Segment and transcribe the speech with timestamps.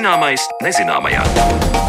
[0.00, 1.79] Zināmais nezināmajā.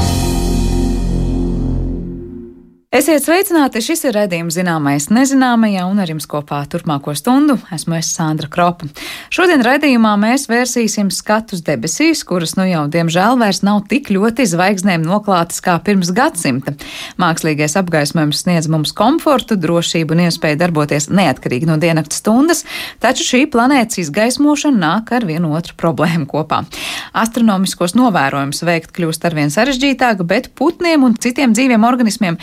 [3.02, 3.82] Esiet sveicināti!
[3.82, 8.86] Šis ir redzējums zināmais nezināmajā, un ar jums kopā turpmāko stundu esmu es Sandra Kropa.
[9.34, 15.02] Šodien redzējumā mēs vērsīsim skatus debesīs, kuras nu jau diemžēl vairs nav tik ļoti zvaigznēm
[15.02, 16.76] noklātas kā pirms gadsimta.
[17.18, 22.62] Mākslīgais apgaismojums sniedz mums komfortu, drošību un iespēju darboties neatkarīgi no diennakts stundas,
[23.02, 26.62] taču šī planētas izgaismošana nāk ar vienu otru problēmu kopā.
[27.18, 32.38] Astronomiskos novērojumus veikt kļūst arvien sarežģītāk, bet putniem un citiem dzīviem organismiem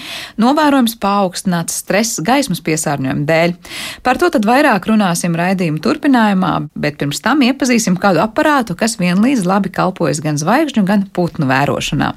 [0.49, 3.55] novērojams paaugstināts stress gaismas piesārņojuma dēļ.
[4.03, 9.47] Par to tad vairāk runāsim raidījuma turpinājumā, bet pirms tam iepazīsim kādu aparātu, kas vienlīdz
[9.49, 12.15] labi kalpojas gan zvaigžņu, gan putnu vērošanā.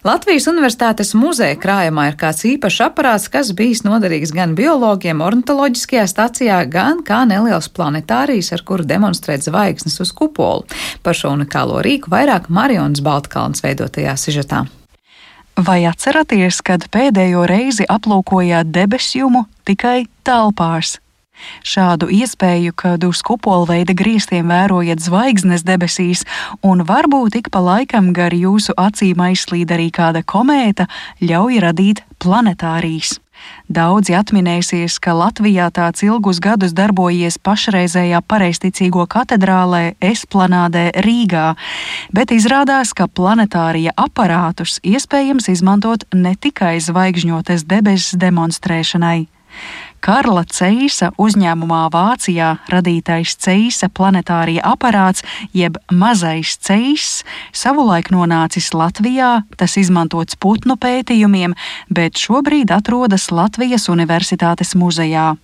[0.00, 6.62] Latvijas Universitātes muzeja krājumā ir kāds īpašs aparāts, kas bijis noderīgs gan biologiem ornitoloģiskajā stacijā,
[6.72, 10.64] gan kā neliels planetārijas, ar kuru demonstrēt zvaigznes uz kupolu.
[11.04, 14.64] Par šo unikālo rīku vairāk Marionas Baltkalns veidotajā sižetā.
[15.60, 20.94] Vai atceraties, kad pēdējo reizi aplūkojāt debesjumu tikai telpās?
[21.66, 26.24] Šādu iespēju, kad uz kupolveida griestiem vērojat zvaigznes debesīs,
[26.64, 30.88] un varbūt ik pa laikam gar jūsu acīm aizslīd arī kāda komēta,
[31.20, 33.18] ļauj radīt planetārijas.
[33.70, 41.54] Daudzi atminēsies, ka Latvijā tāds ilgus gadus darbojies pašreizējā pareizticīgo katedrālē Esplanādē Rīgā,
[42.14, 49.28] bet izrādās, ka planetārija aparātus iespējams izmantot ne tikai zvaigžņotas debesis demonstrēšanai.
[50.00, 57.20] Karla Ceisa uzņēmumā Vācijā radītais Ceisa planetārija aparāts, jeb mazais Ceis,
[57.52, 61.54] savulaik nonācis Latvijā, tas izmantots putnu pētījumiem,
[61.92, 65.34] bet šobrīd atrodas Latvijas Universitātes muzejā.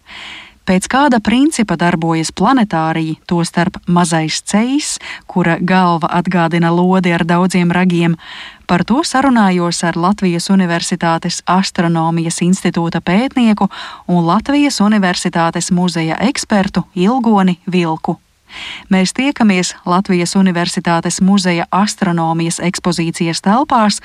[0.67, 4.97] Pēc kāda principa darbojas planetārija, tostarp mazais ceļš,
[5.31, 8.17] kura galva atgādina lodi ar daudziem ragiem,
[8.67, 13.69] Par to sarunājos ar Latvijas Universitātes astronomijas institūta pētnieku
[14.11, 18.17] un Latvijas Universitātes muzeja ekspertu Ilgoni Vilku.
[18.91, 24.01] Mēs tiekamies Latvijas Universitātes muzeja astronomijas ekspozīcijas telpās,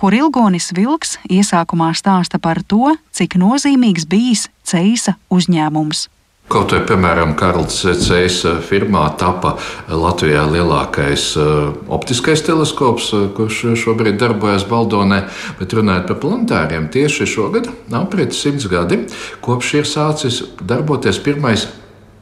[0.00, 6.08] kur Ilgonis Vilks iesākumā stāsta par to, cik nozīmīgs bijis Ceisa uzņēmums.
[6.46, 8.36] Kaut vai, piemēram, Karls Cēs
[8.68, 9.56] firmā tapa
[9.90, 15.24] Latvijā lielākais uh, optiskais teleskops, kurš šobrīd darbojas Baldonē.
[15.58, 19.00] Bet runājot par planetāriem, tieši šogad nav pret simts gadi,
[19.42, 21.66] kopš ir sācis darboties pirmais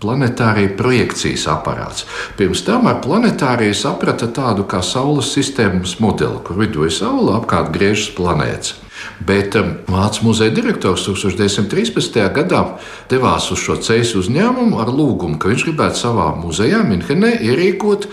[0.00, 2.08] planetārija projekcijas aparāts.
[2.38, 7.72] Pirms tam ar planetāriju saprata tādu kā Saules sistēmas modeli, kur vidū ir Saule, apkārt
[7.76, 8.78] griežas planētas.
[9.24, 12.18] Bet um, Vācu muzeja direktors 1913.
[12.34, 12.62] gadā
[13.10, 18.08] devās uz šo ceļu uzņēmumu ar lūgumu, ka viņš gribētu savā muzejā Minhenē ierīkot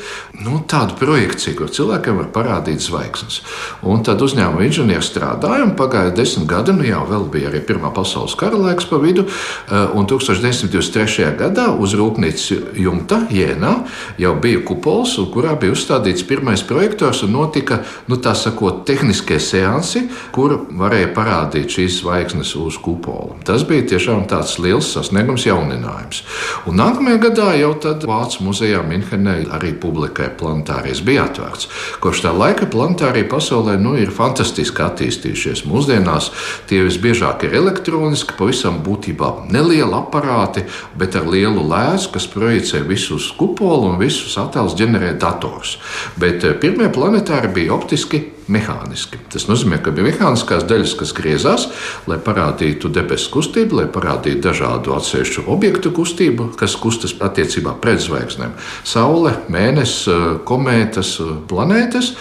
[0.45, 3.41] nu, tādu projekciju, kur cilvēkiem var parādīt zvaigznes.
[3.87, 8.35] Un tad uzņēmuma inženieri strādāja, un pagāja desmit gadi, nu jau bija arī Pirmā pasaules
[8.39, 11.27] kara laiks pa vidu, uh, un 1923.
[11.39, 13.73] gadā uz rūpnīcas jumta Jēnā
[14.21, 17.81] jau bija kupols, kurā bija uzstādīts pirmais projektors, un notika,
[18.11, 23.37] nu, tā sakot, tehniskie seansi, kur varēja parādīt šīs zvaigznes uz kupola.
[23.47, 26.23] Tas bija tiešām tāds liels sasniegums, jauninājums.
[26.69, 31.67] Un nākamajā gadā jau Vācu muzejā Minhenē arī publikai planetārijas bija atvērts.
[32.03, 35.63] Kopš tā laika planetārija pasaulē nu, ir fantastiski attīstījušies.
[35.69, 36.31] Mūsdienās
[36.69, 40.65] tie visbiežāk ir elektroniski, pavisam būtībā nelieli aparāti,
[40.97, 45.77] bet ar lielu lēsu, kas projicē visu uz kupolu un visus attēlus ģenerē dators.
[46.21, 49.19] Bet eh, pirmie planetāri bija optiski mehāniski.
[49.31, 51.67] Tas nozīmē, ka bija mehāniskās daļas, kas griezās,
[52.09, 58.55] lai parādītu debesu kustību, lai parādītu dažādu atsevišķu objektu kustību, kas kustas attiecībā pret zvaigznēm.
[58.87, 60.07] Saule, mēnesis,
[60.47, 61.17] komētas,
[61.49, 62.15] planētas.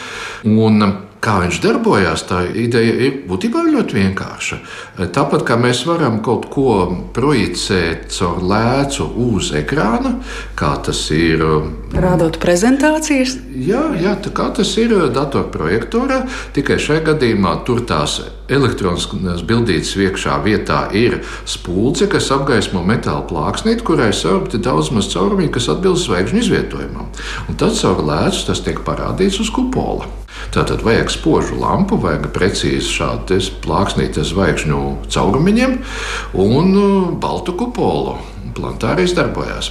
[0.46, 4.56] Un Kā viņš darbojās, tā ideja ir būtībā ļoti vienkārša.
[5.12, 6.76] Tāpat kā mēs varam kaut ko
[7.12, 10.14] projicēt caur lēcu uz ekrāna,
[10.56, 11.44] kā tas ir.
[11.92, 13.36] Rādot prezentācijas?
[13.52, 16.22] Jā, jā tā kā tas ir datorprojektorā,
[16.56, 23.84] tikai šajā gadījumā tur tās elektroniskās bildītas iekšā vietā ir spulce, kas apgaismo metāla plāksnīti,
[23.84, 27.12] kurai ir saurabti daudz maz caurumiņu, kas atbilst zvaigžņu izvietojumam.
[27.44, 30.08] Un tad caur lēcu tas tiek parādīts uz kupola.
[30.54, 34.80] Tātad vajag spožu lampu, vajag precīzi šādu plāksnītes zvaigžņu
[35.12, 35.78] caurumiņiem
[36.46, 38.18] un uh, baltu kupolu.
[38.56, 39.70] Plantārijas darbojās.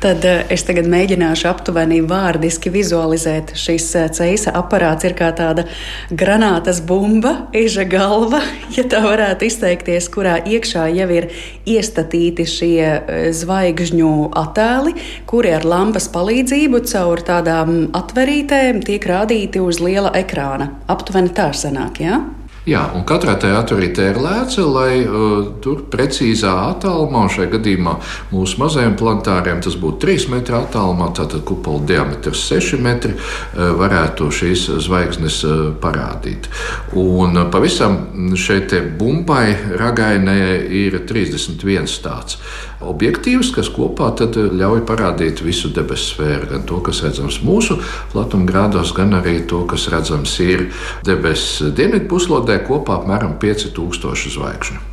[0.00, 3.54] Tad eh, es tagad mēģināšu aptuveni vārdiski vizualizēt.
[3.56, 5.64] Šis eh, ceisa aparāts ir kā tāda
[6.12, 8.42] granātas bumba, eža galva,
[8.76, 11.30] ja tā varētu izteikties, kurā iekšā jau ir
[11.64, 14.96] iestatīti šie eh, zvaigžņu attēli,
[15.30, 20.74] kuri ar lampas palīdzību caur tādām atverītēm tiek rādīti uz liela ekrāna.
[20.92, 22.18] Aptuveni tā sanāk, jā?
[22.20, 22.35] Ja?
[22.66, 27.92] Jā, un katrā atverītē ir lēca, lai uh, tur precīzā attālumā, šajā gadījumā
[28.32, 34.32] mūsu mazajiem plantāriem tas būtu 3 metri attālumā, tātad kupola diametrs 6 metri, uh, varētu
[34.34, 36.50] šīs zvaigznes uh, parādīt.
[36.98, 42.40] Un uh, pavisam šeit bumbai ragainē ir 31 tāds
[42.84, 47.78] objektīvs, kas kopā ļauj parādīt visu debesu sfēru, gan to, kas redzams mūsu
[48.12, 50.68] platumgrādos, gan arī to, kas redzams ir
[51.04, 54.84] debesu dienvidu puslodē, kopā apmēram 5000 zvaigžņu.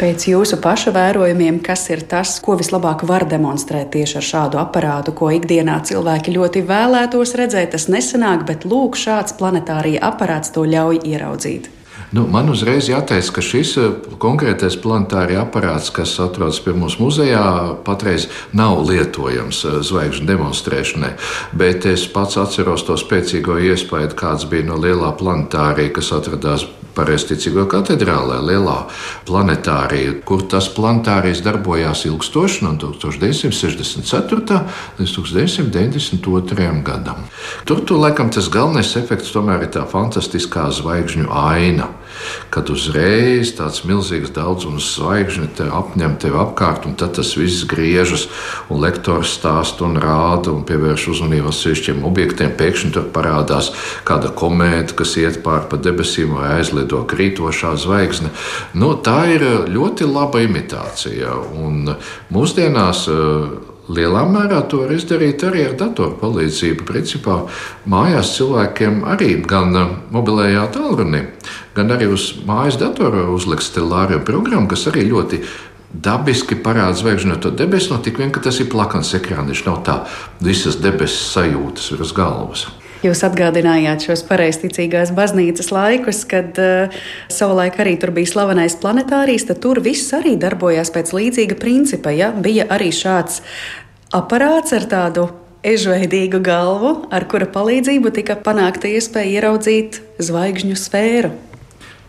[0.00, 5.12] Pēc jūsu paša vērojumiem, kas ir tas, ko vislabāk var demonstrēt tieši ar šādu aparātu,
[5.12, 11.02] ko ikdienā cilvēki ļoti vēlētos redzēt, tas nesanāk, bet lūk, šāds planetārija aparāts to ļauj
[11.04, 11.68] ieraudzīt.
[12.10, 17.44] Nu, man uzreiz jāteic, ka šis eh, konkrētais planetārija aparāts, kas atrodas pie mums muzejā,
[17.86, 21.12] patreiz nav lietojams eh, zvaigžņu demonstrēšanai.
[21.54, 27.68] Bet es pats atceros to spēcīgo iespēju, kāds bija no lielā planetārija, kas atradās Pareizticīgo
[27.70, 28.74] katedrālē, lielā
[29.28, 34.58] planetārija, kur tas planetārijas darbojās ilgstoši no 1964.
[34.98, 36.82] līdz 1992.
[36.90, 37.22] gadam.
[37.64, 41.92] Tur, tur laikam, tas galvenais efekts tomēr ir tā fantastiskā zvaigžņu aina
[42.54, 48.26] kad uzreiz tāds milzīgs daudzums zvaigžņu te apņem tevi apkārt, un tad tas viss griežas,
[48.70, 52.54] un lektors stāsta un rāda un pievērš uzmanību atsevišķiem objektiem.
[52.60, 53.72] Pēkšņi tur parādās
[54.08, 58.32] kāda komēta, kas iet pāri pa debesīm vai aizlido krītošā zvaigzne.
[58.74, 61.34] Nu, tā ir ļoti laba imitācija,
[61.64, 61.94] un
[62.34, 63.06] mūsdienās
[63.90, 66.86] Lielā mērā to var izdarīt arī ar datoru palīdzību.
[66.86, 67.40] Principā
[67.90, 71.24] mājās cilvēkiem arī gan uh, mobilajā tālrunī,
[71.74, 75.42] gan arī uz mājas datora uzlikt stelāru programmu, kas arī ļoti
[75.90, 79.50] dabiski parāda zvaigžņu no debesu, no tik vien, ka tas ir plakans ekrāns.
[79.50, 79.96] Viņš nav tā
[80.44, 82.68] visas debesis sajūtas virs galvas.
[83.00, 86.98] Jūs atgādinājāt šos pareizticīgās baznīcas laikus, kad uh,
[87.32, 92.12] savulaik arī tur bija slavenais planetārijas, tad tur viss arī darbojās pēc līdzīga principa.
[92.12, 92.28] Ja?
[92.36, 93.40] Bija arī šāds
[94.12, 95.30] aparāts ar tādu
[95.64, 101.32] ežveidīgu galvu, ar kura palīdzību tika panākta iespēja ieraudzīt zvaigžņu sfēru.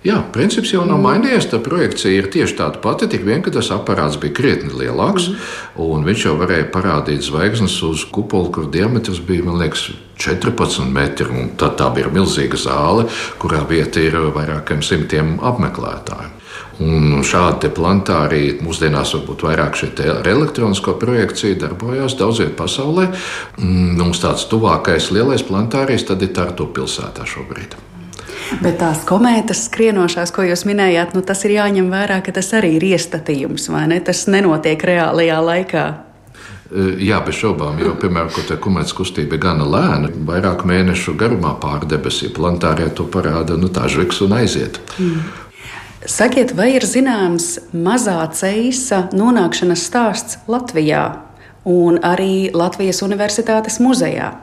[0.02, 1.06] Jā, princips jau nav mm.
[1.06, 1.48] mainījies.
[1.52, 5.50] Tā projekcija ir tieši tāda pati, tik vien, ka tas aparāts bija krietni lielāks, mm.
[5.86, 11.46] un viņš jau varēja parādīt zvaigznes uz kupolu, kur diametrs bija, man liekas, 14 metri.
[11.62, 13.06] Tad tā bija milzīga zāle,
[13.42, 16.38] kurā vieta ir vairākiem simtiem apmeklētāju.
[16.82, 19.92] Un šādi planētāri mūsdienās varbūt vairāk šī
[20.32, 23.06] elektronisko projekcija darbojās daudz vietā pasaulē.
[23.62, 27.91] Mm, mums tāds tuvākais lielais planētārijs tad ir Tartu pilsētā šobrīd.
[28.60, 32.76] Bet tās komētas skrienošās, ko jūs minējāt, nu, tas ir jāņem vērā, ka tas arī
[32.76, 34.00] ir iestatījums, vai ne?
[34.04, 35.86] Tas nenotiek reālajā laikā.
[36.72, 41.16] E, jā, bez šaubām, jo, piemēram, ko te komētas kustība ir gana lēna, vairāk mēnešu
[41.20, 44.82] garumā pāri debesīm, planetārē to parāda nu, tā žviks un aiziet.
[45.00, 45.24] Mm.
[46.12, 51.04] Sakiet, vai ir zināms mazā ceisa nonākšanas stāsts Latvijā
[51.70, 54.34] un arī Latvijas Universitātes muzejā?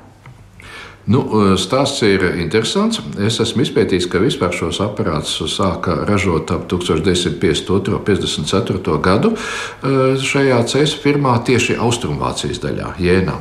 [1.09, 3.01] Nu, eh, stāsts ir interesants.
[3.17, 7.97] Es esmu izpētījis, ka vispār šos aparātus sāka ražot ap 1952.
[7.97, 8.99] un 1954.
[9.01, 13.37] gadu eh, šajā ceļa firmā tieši Austrumvācijas daļā, Jēnā.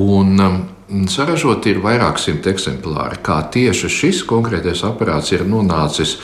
[0.00, 0.60] Un, um,
[1.06, 3.20] Saražot ir vairāk simt eksemplāri.
[3.22, 6.16] Kā tieši šis konkrētais aparāts ir nonācis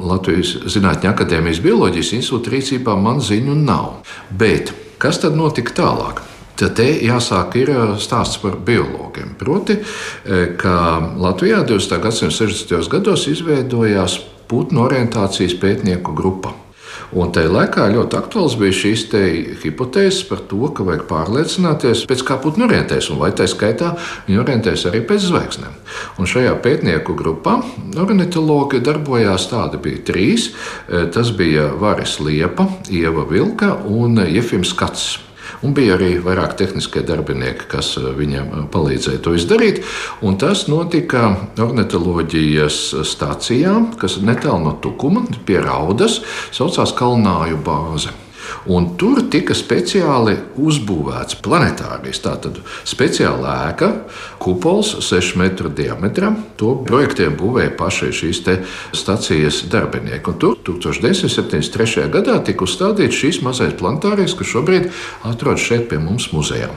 [0.00, 3.98] Latvijas Zinātņu akadēmijas bioloģijas institūta rīcībā, man ziņu nav.
[4.32, 6.24] Bet kas tad notika tālāk?
[6.54, 9.32] Tad te jāsāk ir stāsts par biologiem.
[9.38, 9.80] Proti,
[10.60, 10.74] ka
[11.18, 11.98] Latvijā 20.
[12.04, 12.92] gadsimta 60.
[12.92, 16.54] gados izveidojās putnu orientācijas pētnieku grupa.
[17.14, 19.04] Un tajā laikā ļoti aktuāls bija šīs
[19.62, 23.92] hipotēzes par to, ka vajag pārliecināties, pēc kā putni orientēs, un vai tā skaitā
[24.28, 25.76] viņi orientēs arī pēc zvaigznēm.
[26.18, 27.60] Un šajā pētnieku grupā
[28.02, 30.48] ornitologi darbojās tādi bija trīs.
[30.86, 35.14] Tas bija Varis Liepa, Ieva Vilka un Jefims Kats.
[35.64, 39.80] Un bija arī vairāk tehniskie darbinieki, kas eh, viņam eh, palīdzēja to izdarīt.
[40.24, 41.30] Un tas notika
[41.60, 42.80] ornitoloģijas
[43.14, 46.20] stācijā, kas netālu no Tukuma, pie Raudas,
[46.54, 48.12] saucās Kalnāju bāze.
[48.70, 52.22] Un tur tika speciāli uzbūvēts planetārijas.
[52.24, 53.90] Tātad speciāla ēka,
[54.42, 56.32] kupols 6 metru diametrā.
[56.60, 58.42] To projektiem būvēja paši šīs
[58.96, 60.32] stacijas darbinieki.
[60.32, 62.08] Un tur 1973.
[62.14, 64.90] gadā tika uzstādīts šīs mazais planetārijas, kas šobrīd
[65.28, 66.72] atrodas šeit pie mums muzejā.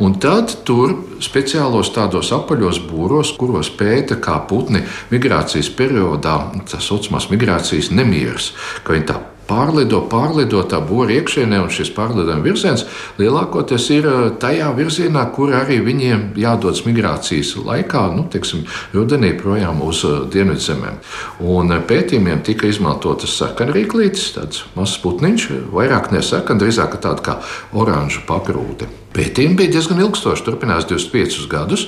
[0.00, 0.94] Un tad tur
[1.24, 4.82] speciālos tādos apaļos būros, kuros pēta kā putni
[5.12, 6.38] migrācijas periodā,
[6.70, 8.52] tas saucamās migrācijas nemieris,
[8.84, 12.84] ka viņi tā pārlido, pārlido tā būra iekšienē, un šis pārlidojuma virziens
[13.20, 19.82] lielākoties ir eh, tajā virzienā, kur arī viņiem jādodas migrācijas laikā, nu, teiksim, rudenī projām
[19.86, 21.00] uz eh, dienvidzemēm.
[21.46, 27.38] Un eh, pētījumiem tika izmantotas sarkanrīklītes, tāds mazs putniņš, vairāk nesarkan, drīzāk tāda kā
[27.76, 28.90] oranža pakrūte.
[29.16, 31.86] Pētījumi bija diezgan ilgstoši, turpinājās 25 gadus,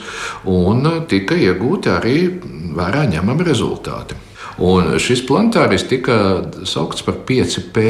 [0.49, 2.17] un tika iegūti arī
[2.79, 4.28] vērā ņemami rezultāti.
[4.59, 6.17] Un šis planetāris tika
[6.67, 7.85] saukts par 5P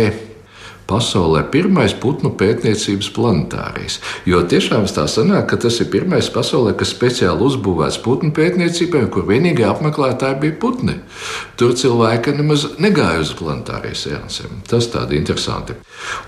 [0.89, 3.99] pasaulē pirmais putnu pētniecības planetārijas.
[4.29, 9.29] Jo tiešām tā sanāk, ka tas ir pirmais pasaulē, kas speciāli uzbūvēts putnu pētniecībai, kur
[9.29, 10.97] vienīgie apmeklētāji bija putni.
[11.61, 14.63] Tur cilvēki nemaz negāja uz planetārijas sēnesiem.
[14.69, 15.77] Tas tāds interesanti.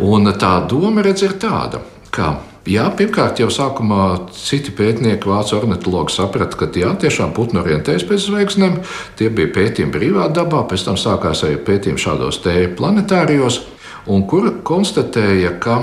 [0.04, 1.80] Un tā doma redz ir tāda,
[2.12, 2.34] ka
[2.68, 8.26] Jā, pirmkārt, jau sākumā citi pētnieki, vācu ornitologi saprata, ka jā, tiešām putni orientējas pēc
[8.26, 8.76] zvaigznēm.
[9.16, 13.62] Tie bija pētījumi brīvā dabā, pēc tam sākās arī pētījumi šādos te planetārijos,
[14.28, 15.80] kur konstatēja, ka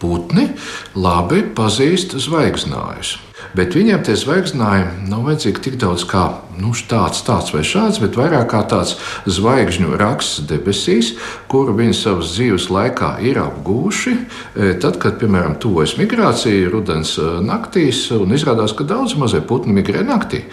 [0.00, 0.48] putni
[0.96, 3.18] labi pazīst zvaigznājus.
[3.54, 6.24] Bet viņiem tie zvaigznājumi nav vajadzīgi tik daudz kā
[6.58, 8.96] nu, tāds, tāds vai šāds, bet vairāk kā tāds
[9.30, 11.12] zvaigžņu raksts debesīs,
[11.50, 14.14] kuru viņi savas dzīves laikā ir apgūši.
[14.14, 19.76] E, tad, kad, piemēram, tuvojas migrācija rudens e, naktīs, un izrādās, ka daudz mazie putni
[19.76, 20.44] migrē naktī,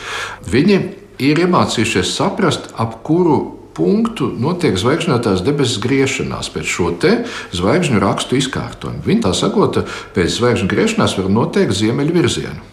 [0.51, 0.77] viņi
[1.21, 3.39] ir iemācījušies saprast, ap kuru
[3.77, 6.91] punktu notiek zvaigžņotās debesis griešanās pēc šo
[7.55, 9.01] zvaigžņu rakstu izkārtojumu.
[9.05, 9.79] Viņi tā sakot,
[10.15, 12.71] pēc zvaigžņu griešanās var noteikt ziemeļu virzienu.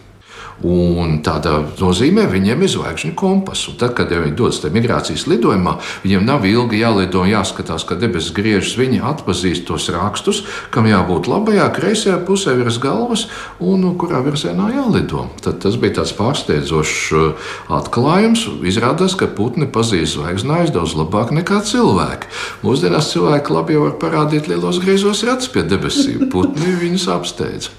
[0.66, 3.60] Un tādā nozīmē viņiem ir zvaigžņu kompas.
[3.70, 7.94] Un tad, kad viņi dodas tajā migrācijas lidojumā, viņiem nav ilgi jālido un jāskatās, ka
[7.98, 8.74] debesis griežas.
[8.78, 10.42] Viņi atpazīst tos rakstus,
[10.74, 13.28] kam jābūt labajā, kreisajā pusē virs galvas
[13.62, 15.28] un kurā virzienā jālido.
[15.44, 18.48] Tad tas bija tāds pārsteidzošs uh, atklājums.
[18.66, 22.32] Izrādās, ka putni pazīst zvaigznājus daudz labāk nekā cilvēki.
[22.66, 26.26] Mūsdienās cilvēki labi jau var parādīt lielos griezos ratus pie debesīm.
[26.34, 27.70] Putni viņus apsteidz.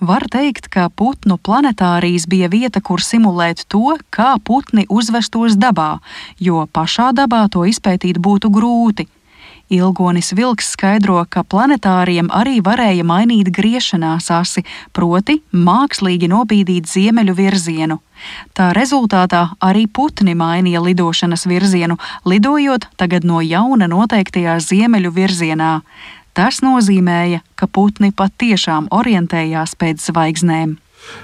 [0.00, 6.00] Var teikt, ka putnu planetārijas bija vieta, kur simulēt to, kā putni uzvestos dabā,
[6.42, 9.06] jo pašā dabā to izpētīt būtu grūti.
[9.70, 18.00] Ilgonis Vilks skaidro, ka planetāriem arī varēja mainīt griešanās asi, proti, mākslīgi nobīdīt ziemeļu virzienu.
[18.52, 21.96] Tā rezultātā arī putni mainīja lidošanas virzienu,
[22.28, 25.72] lidojot tagad no jauna noteiktajā ziemeļu virzienā.
[26.34, 30.78] Tas nozīmēja, ka putni patiešām orientējās pēc zvaigznēm.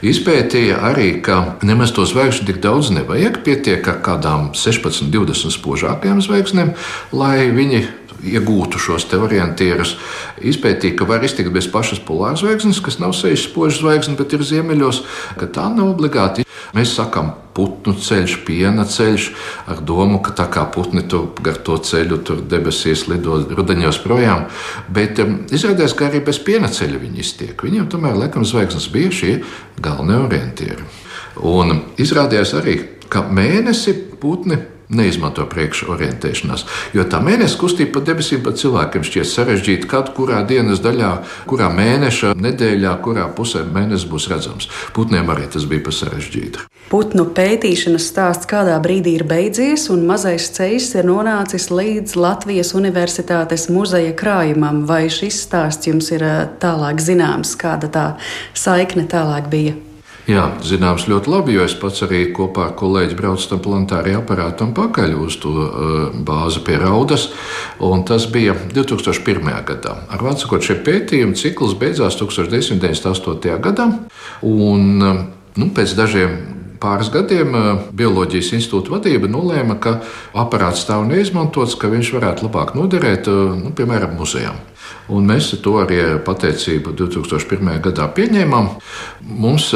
[0.04, 3.40] Izpētīja arī, ka nemaz to zvaigžņu tik daudz nevajag.
[3.44, 6.74] Pietiek ar kādām 16, 20 spožākajām zvaigznēm,
[7.16, 7.82] lai viņi
[8.26, 9.96] iegūtu šos orientierus.
[10.40, 15.04] Izpētīja, ka var iztikt bez pašas polārzvaigznes, kas nav sejas spožas zvaigznes, bet ir ziemeļos,
[15.40, 16.46] ka tā nav obligāti.
[16.76, 19.26] Mēs sakām, putnu ceļš, piena ceļš,
[19.72, 24.46] ar domu, ka tā kā putni tur gar to ceļu tur debesīs lido rudenos projām.
[24.88, 27.66] Bet um, izrādās, ka arī bez piena ceļa viņi iztiek.
[27.66, 29.34] Viņiem tomēr, laikam, zvaigznes bija šie
[29.82, 30.86] galvenie orientieri.
[31.46, 32.76] Un izrādījās arī,
[33.10, 34.58] ka mēnesi putni
[34.90, 36.66] neizmanto priekšorientēšanās.
[36.96, 41.12] Jo tā mēneša kustība pa debesīm pat cilvēkiem šķiet sarežģīta, kad kurā dienas daļā,
[41.50, 44.70] kurā mēneša nedēļā, kurā pusē mēnesis būs redzams.
[44.96, 46.66] Putniem arī tas bija sarežģīti.
[46.90, 53.68] Putnu pētīšanas stāsts kādā brīdī ir beidzies, un mazais ceļš ir nonācis līdz Latvijas Universitātes
[53.70, 54.82] muzeja krājumam.
[54.90, 58.08] Vai šis stāsts jums ir eh, tālāk zināms, kāda tā
[58.58, 59.78] saikne tālāk bija?
[60.30, 64.70] Jā, zināms, ļoti labi, jo es pats arī kopā ar kolēģi braucu tam planetārajam aparātam
[64.76, 67.30] pakaļ uz to uh, bāzi pie Raudas.
[68.06, 69.48] Tas bija 2001.
[69.66, 69.96] gadā.
[70.12, 73.56] Ar vārdu sakot, šie pētījumi cikls beidzās 1998.
[73.64, 73.88] gadā.
[74.46, 75.22] Un, uh,
[75.58, 76.36] nu, pēc dažiem
[76.80, 79.96] pāris gadiem uh, Bioloģijas institūta vadība nolēma, ka
[80.38, 83.26] aparāts stāv neizmantots, ka viņš varētu labāk noderēt,
[83.64, 84.62] nu, piemēram, muzejām.
[85.10, 87.74] Un mēs to arī pateicību 2001.
[87.82, 88.70] gadā pieņēmām.
[89.26, 89.72] Mums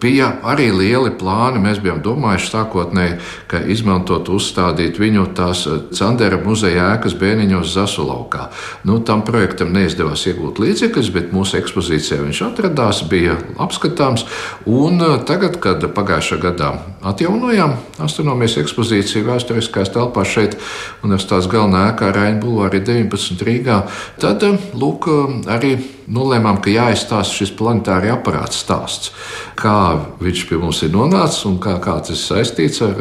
[0.00, 1.60] bija arī lieli plāni.
[1.62, 3.18] Mēs bijām domājuši sākotnēji,
[3.50, 5.64] ka izmantot, uzstādīt viņu tās
[5.96, 8.48] Candera muzeja ēkas bēniņos Zasulaukā.
[8.88, 14.26] Nu, tam projektam neizdevās iegūt līdzekļus, bet mūsu ekspozīcijā viņš atradās, bija apskatāms.
[14.66, 16.72] Un tagad, kad pagājušā gadā
[17.06, 20.58] atjaunojām astronomijas ekspozīciju vēsturiskās telpās šeit,
[21.02, 23.82] Universitātes galvenā ēkā Raina Bulvārī 19 Rīgā,
[24.20, 24.44] tad
[24.78, 25.08] lūk,
[25.50, 25.76] arī
[26.08, 29.12] nolēmām, ka jāizstāsta šis planetāri aparāts stāsts.
[29.58, 29.76] Kā
[30.22, 32.98] viņš pie mums ir nonācis un kā, kā tas saistīts ar,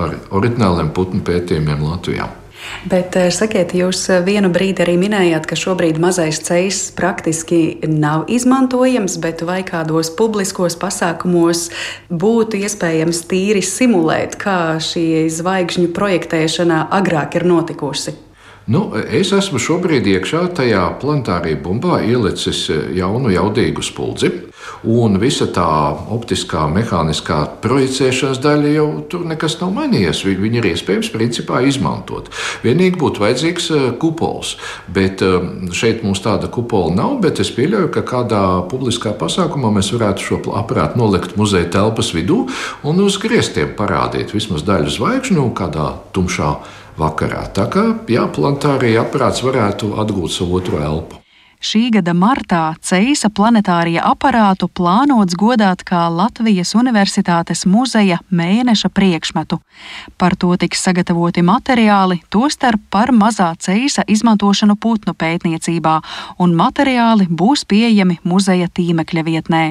[0.00, 2.28] ar oriģināliem putnu pētījumiem Latvijā.
[2.90, 8.28] Bet eh, sakiet, jūs eh, vienu brīdi arī minējāt, ka šobrīd mazais ceļš praktiski nav
[8.32, 11.68] izmantojams, bet vai kādos publiskos pasākumos
[12.10, 18.16] būtu iespējams tīri simulēt, kā šī zvaigžņu projektēšana agrāk ir notikusi?
[18.70, 24.30] Nu, es esmu šobrīd iekšā tajā planetārajā bumbā ielicis jaunu, jaudīgu spuldzi.
[24.86, 25.66] Un visa tā
[26.14, 30.22] optiskā, mehāniskā projicēšanas daļa jau tur nekas nav mainījies.
[30.24, 32.30] Viņi ir iespējams principā izmantot.
[32.62, 34.54] Vienīgi būtu vajadzīgs eh, kupols.
[34.86, 37.16] Bet eh, šeit mums tāda kupola nav.
[37.24, 42.44] Bet es pieļauju, ka kādā publiskā pasākumā mēs varētu šo aparātu nolikt muzeja telpas vidū
[42.86, 46.54] un uz griestiem parādīt vismaz daļu zvaigžņu kādā tumšā
[46.98, 47.46] vakarā.
[47.54, 51.20] Tā kā jā, planetārija aparāts varētu atgūt savu otro elpu.
[51.60, 59.58] Šī gada martā Ceisa planetārija aparātu plānots godāt kā Latvijas Universitātes muzeja mēneša priekšmetu.
[60.16, 65.98] Par to tiks sagatavoti materiāli, tostarp par mazā Ceisa izmantošanu putnu pētniecībā,
[66.40, 69.64] un materiāli būs pieejami muzeja tīmekļa vietnē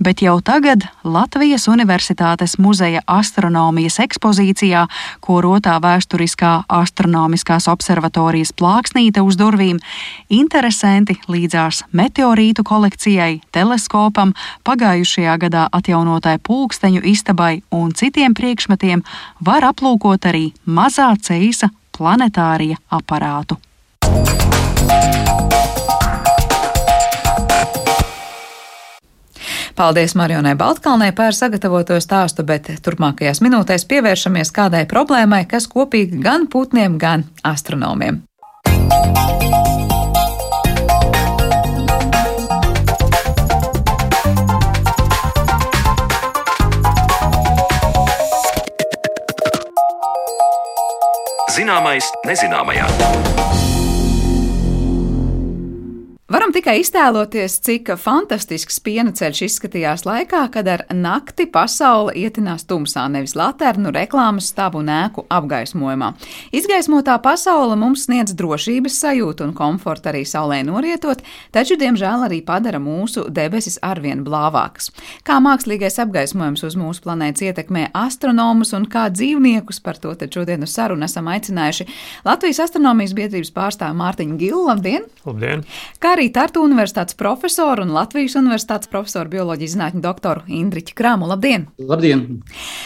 [0.00, 4.86] bet jau tagad Latvijas Universitātes muzeja astronomijas ekspozīcijā,
[5.20, 9.80] ko rotā vēsturiskā astronomiskās observatorijas plāksnīte uz durvīm,
[10.28, 19.04] interesanti līdzās meteorītu kolekcijai, teleskopam, pagājušajā gadā atjaunotai pulksteņu istabai un citiem priekšmetiem
[19.44, 23.60] var aplūkot arī mazā ceisa planetārija aparātu.
[29.80, 36.44] Paldies Marionai Baltkalnei par sagatavoto stāstu, bet turpmākajās minūtēs pievēršamies kādai problēmai, kas kopīgi gan
[36.52, 38.20] putniem, gan astronomiem.
[51.56, 53.29] Zināmais nezināmajā.
[56.30, 63.08] Varam tikai iztēloties, cik fantastisks piena ceļš izskatījās laikā, kad ar nakti pasaule ietinās tumsā,
[63.10, 66.12] nevis laternu, reklāmas stāvu un ēku apgaismojumā.
[66.54, 72.78] Izgaismotā pasaule mums sniedz drošības sajūtu un komfortu arī saulē norietot, taču, diemžēl, arī padara
[72.78, 74.92] mūsu debesis arvien blāvākas.
[75.26, 80.78] Kā mākslīgais apgaismojums uz mūsu planētas ietekmē astronomus un kā dzīvniekus, par to šodien uz
[80.78, 81.90] sarunu esam aicinājuši
[82.22, 84.64] Latvijas astronomijas biedrības pārstāvu Mārtiņu Gilu.
[84.70, 85.10] Labdien!
[85.26, 85.66] Labdien!
[85.98, 91.24] Kā arī Tartu Universitātes profesoru un Latvijas Universitātes profesoru bioloģijas zinātņu doktoru Indriķu Krāmu.
[91.30, 91.64] Labdien!
[91.80, 92.42] Labdien!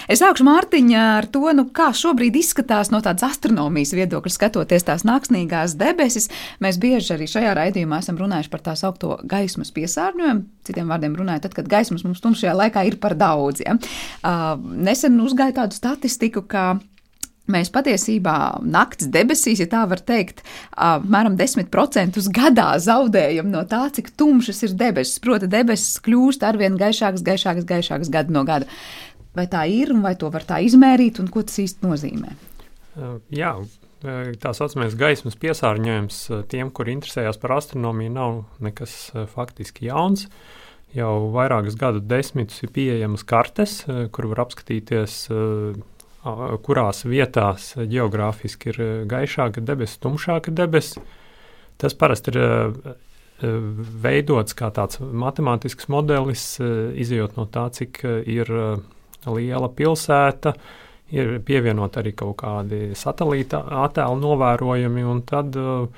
[0.07, 5.03] Es sākšu Mārtiņa ar to, nu, kā šobrīd izskatās no tādas astronomijas viedokļa, skatoties tās
[5.09, 6.31] nāksnīgās debesis.
[6.63, 10.47] Mēs bieži arī šajā raidījumā esam runājuši par tā saucamo gaismas piesārņojumu.
[10.69, 13.67] Citiem vārdiem runājot, tad, kad gaismas mums tumšajā laikā ir par daudz.
[13.67, 13.75] Ja?
[14.23, 16.77] Uh, nesen uzgāja tādu statistiku, ka
[17.45, 20.41] Mēs patiesībā naktas debesīs, ja tā var teikt,
[20.81, 25.21] apmēram 10% gadā zaudējam no tā, cik tumšas ir debesis.
[25.21, 28.65] Proti, debesis kļūst arvien gaišākas, gaišākas, gaišākas gadu no gada.
[29.37, 32.33] Vai tā ir, un vai to var tā izmērīt, un ko tas īsti nozīmē?
[33.35, 33.53] Jā,
[34.41, 40.31] tā saucamais gaismas piesārņojums tiem, kuri interesējas par astronomiju, nav nekas faktiski jauns.
[40.95, 43.83] Jau vairākus gadu desmitus ir pieejamas kartes,
[44.15, 45.27] kur var apskatīties
[46.65, 50.99] kurās vietās geogrāfiski ir gaišāka debesis, tumšāka debesis.
[51.81, 52.95] Tas parasti ir
[54.05, 58.51] veidots kā tāds matemātisks modelis, izjūt no tā, cik ir
[59.27, 60.55] liela pilsēta,
[61.15, 65.89] ir pievienot arī kaut kādi satelīta attēlu novērojumi, un tad uh,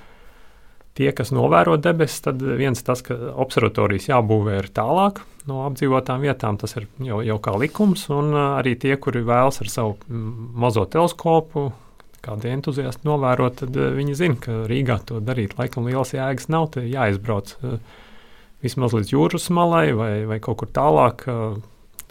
[0.97, 6.59] tie, kas novēro debesis, tad viens tas, ka observatorijas jābūvē ir tālāk no apdzīvotām vietām,
[6.59, 11.69] tas ir jau, jau kā likums, un arī tie, kuri vēlas ar savu mazo teleskopu.
[12.27, 16.75] Kādi entuziasti novērot, tad viņi zina, ka Rīgā to darīt laikam liels jēgas nav.
[16.75, 17.53] Jāizbrauc
[18.65, 21.23] vismaz līdz jūras malai vai, vai kaut kur tālāk,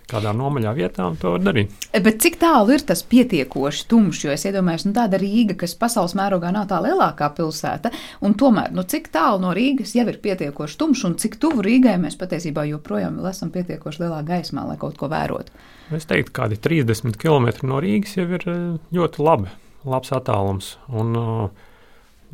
[0.09, 1.73] kādā nomaļā vietā, un to var darīt.
[2.05, 4.23] Bet cik tālu ir tas pietiekoši tumšs?
[4.25, 7.91] Jo es iedomājos, nu, tāda Rīga, kas pasaules mērogā nav tā lielākā pilsēta,
[8.25, 11.97] un tomēr, nu, cik tālu no Rīgas jau ir pietiekoši tumšs, un cik tuvu Rīgai
[12.01, 15.53] mēs patiesībā joprojām esam pietiekoši lielā gaismā, lai kaut ko vērotu?
[15.95, 18.59] Es teiktu, ka kādi 30 km no Rīgas jau ir eh,
[18.95, 19.53] ļoti labi,
[19.85, 20.75] labs attālums.
[20.89, 21.71] Un, uh,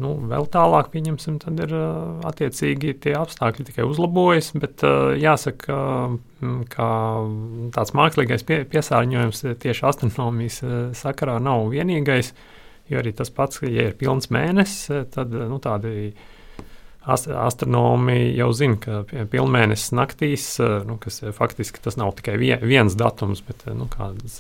[0.02, 1.74] Nu, vēl tālāk, pieņemsim, tad ir
[2.26, 4.82] attiecīgi tie apstākļi tikai uzlabojas, bet
[5.22, 5.78] jāsaka,
[6.74, 6.88] ka
[7.76, 10.62] tāds mākslīgais pie, piesārņojums tieši astronomijas
[10.98, 12.34] sakarā nav vienīgais.
[12.92, 16.12] Jo arī tas pats, ja ir pilns mēnesis, tad nu, tādi
[17.02, 20.46] astronomi jau zina, ka pilnmēnesis naktīs,
[20.86, 23.88] nu, kas faktiski tas nav tikai viens datums, bet nu,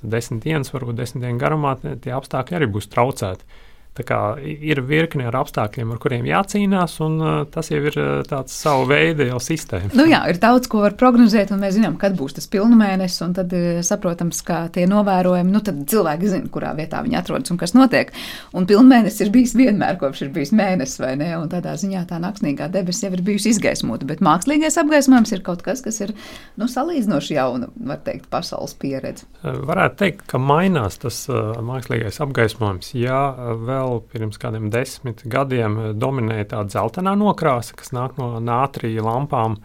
[0.04, 3.62] desmit dienas, varbūt desmit dienu garumā, tie apstākļi arī būs traucēti.
[3.91, 8.86] Ir virkne ar apstākļiem, ar kuriem jācīnās, un uh, tas jau ir uh, tāds savu
[8.88, 9.91] veidu jau sistēma.
[9.99, 13.36] Nu jā, ir daudz ko var prognozēt, un mēs zinām, kad būs tas pilnmēnesis, un
[13.36, 17.60] tad uh, saprotams, ka tie novērojumi, nu tad cilvēki zina, kurā vietā viņi atrodas un
[17.60, 18.13] kas notiek.
[18.56, 21.30] Un pilnmēnesis ir bijis vienmēr, kopš ir bijis mēnesis, vai ne?
[21.41, 25.65] Un tādā ziņā tā naktsnīgā debesis jau ir bijusi izgaismota, bet mākslīgais apgaismojums ir kaut
[25.67, 26.15] kas, kas ir
[26.56, 29.27] nu, salīdzinoši jauna, var teikt, pasaules pieredze.
[29.43, 32.95] Varētu teikt, ka mainās tas mākslīgais apgaismojums.
[32.95, 33.21] Jā,
[33.60, 39.05] vēl vēl pirms kādiem desmit gadiem eh, dominēja tā dzeltenā nokrāsa, kas nāk no nātrija
[39.05, 39.59] lampām.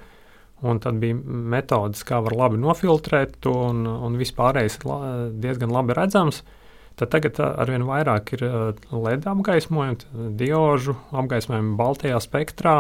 [0.67, 1.15] Un tad bija
[1.53, 4.87] metodes, kā var labi nofiltrēt to, un, un vispārējais ir
[5.43, 6.41] diezgan labi redzams.
[6.97, 12.79] Tad tagad eh, arvien vairāk ir eh, LED apgaismojumi, diožu apgaismojumi baltajā spektrā,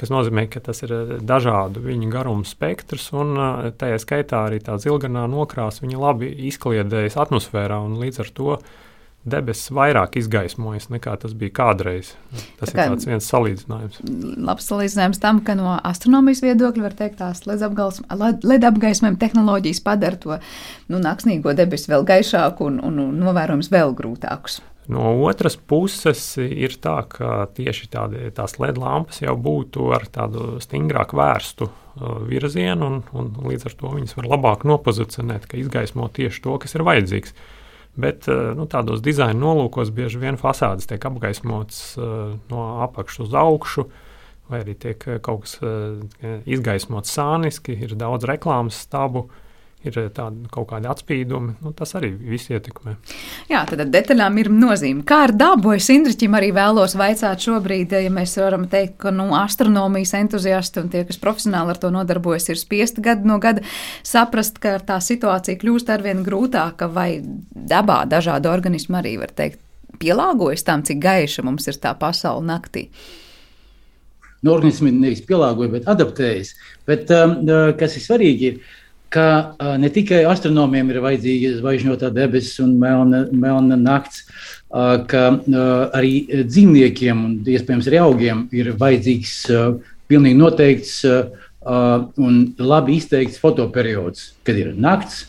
[0.00, 0.94] kas nozīmē, ka tas ir
[1.26, 3.34] dažādu viņu garumu spektrs, un
[3.76, 8.54] tajā skaitā arī tā zilganā nokrāsa viņa labi izkliedējas atmosfērā, un līdz ar to
[9.28, 12.14] debesis vairāk izgaismojas nekā tas bija kādreiz.
[12.60, 14.00] Tas kā, ir viens salīdzinājums.
[14.40, 20.40] Labs salīdzinājums tam, ka no astronomijas viedokļa var teikt, tās LED apgaismojuma tehnoloģijas padara to
[20.88, 24.62] nu, naktsnīgo debesu vēl gaišāku un, un, un novērojums vēl grūtākus.
[24.90, 30.56] No otras puses, ir tā, ka tieši tādi, tās LED lampas jau būtu ar tādu
[30.64, 36.08] stingrāku vērstu uh, virzienu, un, un līdz ar to viņas var labāk nopozicionēt, ka izgaismo
[36.08, 37.36] tieši to, kas ir vajadzīgs.
[37.36, 37.59] Uh,
[38.00, 43.36] Bet eh, nu, tādos dizaina nolūkos bieži vien fasādes tiek apgaismotas uh, no apakšas uz
[43.36, 43.86] augšu,
[44.50, 45.58] vai arī tiek eh, kaut kas
[46.48, 49.26] izgaismots sāniski, ir daudz reklāmas stabu.
[49.28, 49.46] Uh,
[49.86, 51.54] ir eh, tādi kaut kādi atspīdumi.
[51.64, 52.96] Nu, tas arī viss ietekmē.
[53.50, 55.04] Jā, tad detaļām ir nozīme.
[55.08, 59.30] Kā ar dabu es Indriķim arī vēlos vaicāt šobrīd, ja mēs varam teikt, ka nu,
[59.38, 63.64] astronomijas entuziasti un tie, kas profesionāli ar to nodarbojas, ir spiesti gadu no gada
[64.06, 67.10] saprast, ka tā situācija kļūst arvien grūtāka vai
[67.50, 69.60] dabā dažādi organismi arī var teikt
[70.00, 72.88] pielāgojas tam, cik gaiša mums ir tā pasaule naktī.
[74.40, 76.54] Nu, organismi nevis pielāgojas, bet adaptējas.
[76.88, 78.76] Bet, um, uh, kas ir svarīgi, ir,
[79.10, 84.22] ka ne tikai astronomiem ir vajadzīga zvaigžņotā debesis un melna, melna nakts,
[84.70, 85.22] ka
[85.98, 86.12] arī
[86.46, 89.34] dzīvniekiem un iespējams arī augiem ir vajadzīgs
[90.10, 95.26] pilnīgi noteikts un labi izteikts fotoperiods, kad ir nakts.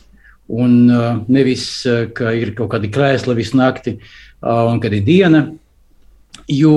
[0.52, 0.90] Un
[1.32, 1.64] nevis,
[2.14, 3.96] ka ir kaut kādi krēsli visu nakti,
[4.44, 5.46] un kad ir diena.
[6.52, 6.74] Jo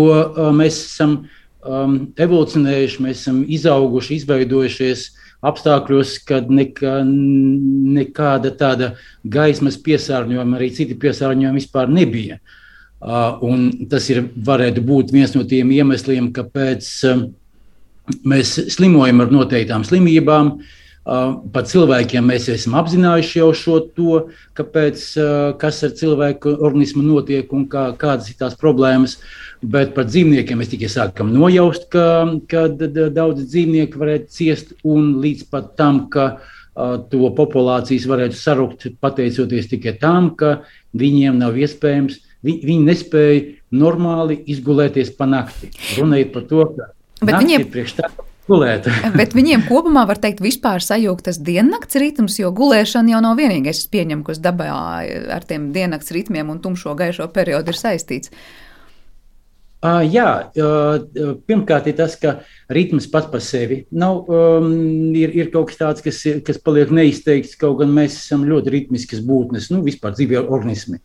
[0.55, 1.17] mēs esam
[1.65, 8.93] evolūcionējuši, mēs esam izauguši, izveidojušies uh, apstākļos, kad nekā, nekāda tāda
[9.25, 12.39] gaismas piesārņojuma, arī citi piesārņojumi vispār nebija.
[13.45, 16.89] Un tas ir, varētu būt viens no tiem iemesliem, kāpēc
[18.25, 20.57] mēs slimojam ar noteiktām slimībām.
[21.05, 24.21] Pat cilvēkiem mēs esam apzinājuši jau šo to,
[24.57, 25.03] kāpēc,
[25.61, 29.19] kas ar cilvēku organismu notiek un kā, kādas ir tās problēmas.
[29.61, 35.47] Bet par dzīvniekiem mēs tikai sākam nojaust, ka, ka daudz dzīvnieku varētu ciest, un līdz
[35.53, 36.39] pat tam, ka
[37.13, 40.63] to populācijas varētu sarukt pateicoties tikai tam, ka
[40.97, 43.45] viņiem nav iespējams, vi, viņi nespēja
[43.77, 45.71] normāli izgulēties pa nakti.
[46.01, 46.93] Runājot par to, ka
[47.25, 48.09] Bet viņiem priekš tā.
[48.49, 48.91] Gulēt.
[49.21, 53.81] Bet viņiem kopumā var teikt, vispār sajūgt tas diennakts ritms, jo gulēšana jau nav vienīgais,
[53.81, 54.69] kas pieņem, kas dabā
[55.33, 58.35] ar tiem diennakts ritmiem un tumšo gaišo periodu ir saistīts.
[59.85, 62.39] Uh, jā, uh, pirmkārt, ir tas, ka
[62.73, 64.71] ritms pats par sevi nav, um,
[65.13, 67.53] ir, ir kaut kas tāds, kas, kas paliek neizteikts.
[67.61, 71.03] Kaut gan mēs esam ļoti ritmiskas būtnes, nu, vispār dzīvē organismi.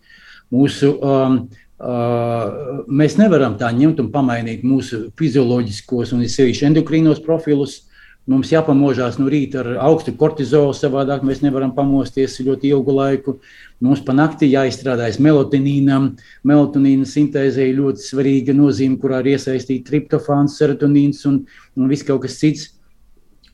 [0.56, 1.41] Mūsu, um,
[1.79, 7.85] uh, mēs nevaram tā ņemt un pamainīt mūsu fizioloģiskos un sevišķi endokrīnos profilus.
[8.29, 13.39] Mums jāpamožās no rīta ar augstu kortizolu, savādāk mēs nevaram pamosties ļoti ilgu laiku.
[13.81, 16.11] Mums pa nakti jāizstrādājas melatonīnam.
[16.45, 21.41] Melatonīna sintēzē ir ļoti svarīga nozīme, kurā ir iesaistīta triptofāns, serotonīns un,
[21.73, 22.67] un viss kaut kas cits.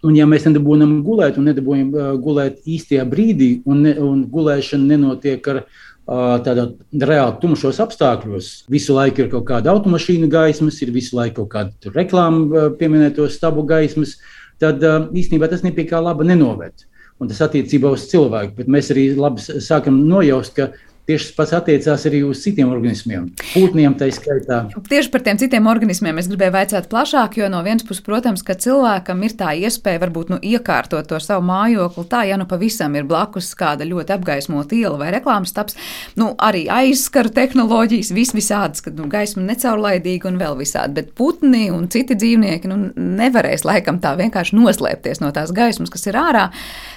[0.06, 4.92] Un, ja mēs nedabūjam gulēt, un nedabūjam uh, gulēt īstajā brīdī, un, ne, un gulēšana
[4.92, 5.64] nenotiek ar
[6.06, 6.68] tādā
[7.02, 11.94] reāli tumšos apstākļos, visu laiku ir kaut kāda automašīnu gaismas, ir visu laiku kaut kāda
[11.96, 14.20] reklāma uh, pieminēto stabu gaismas,
[14.62, 16.86] tad īstenībā tas nepie kā laba nenoved.
[17.20, 20.70] Un tas attiecībā uz cilvēku, bet mēs arī labi sākam nojaust, ka
[21.06, 24.64] Tieši tas pats attiecās arī uz citiem organismiem, putniem tā skaitā.
[24.90, 28.56] Tieši par tiem citiem organismiem es gribēju vaicāt plašāk, jo no vienas puses, protams, ka
[28.58, 33.06] cilvēkam ir tā iespēja varbūt nu, iekārtot to savu mājokli tā, ja nu pavisam ir
[33.06, 35.78] blakus kāda ļoti apgaismota iela vai reklāmas taps,
[36.18, 41.68] nu arī aizskaru tehnoloģijas, vis visādas, ka nu, gaisma necaurlaidīga un vēl visādi, bet putni
[41.70, 46.50] un citi dzīvnieki nu, nevarēs laikam tā vienkārši noslēpties no tās gaismas, kas ir ārā.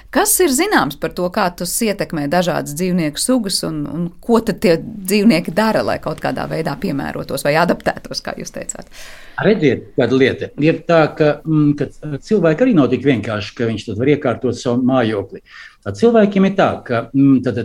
[0.08, 4.62] Kas ir zināms par to, kā tas ietekmē dažādas dzīvnieku sugas un, un ko tad
[4.64, 8.88] tie dzīvnieki dara, lai kaut kādā veidā piemērotos vai adaptētos, kā jūs teicāt?
[9.44, 13.84] Redziet, kāda lieta ir tā, ka, mm, ka cilvēki arī nav tik vienkārši, ka viņš
[13.98, 15.42] var iekārtot savu mājokli.
[15.84, 17.60] Tad cilvēkiem ir tā, ka mm, tad,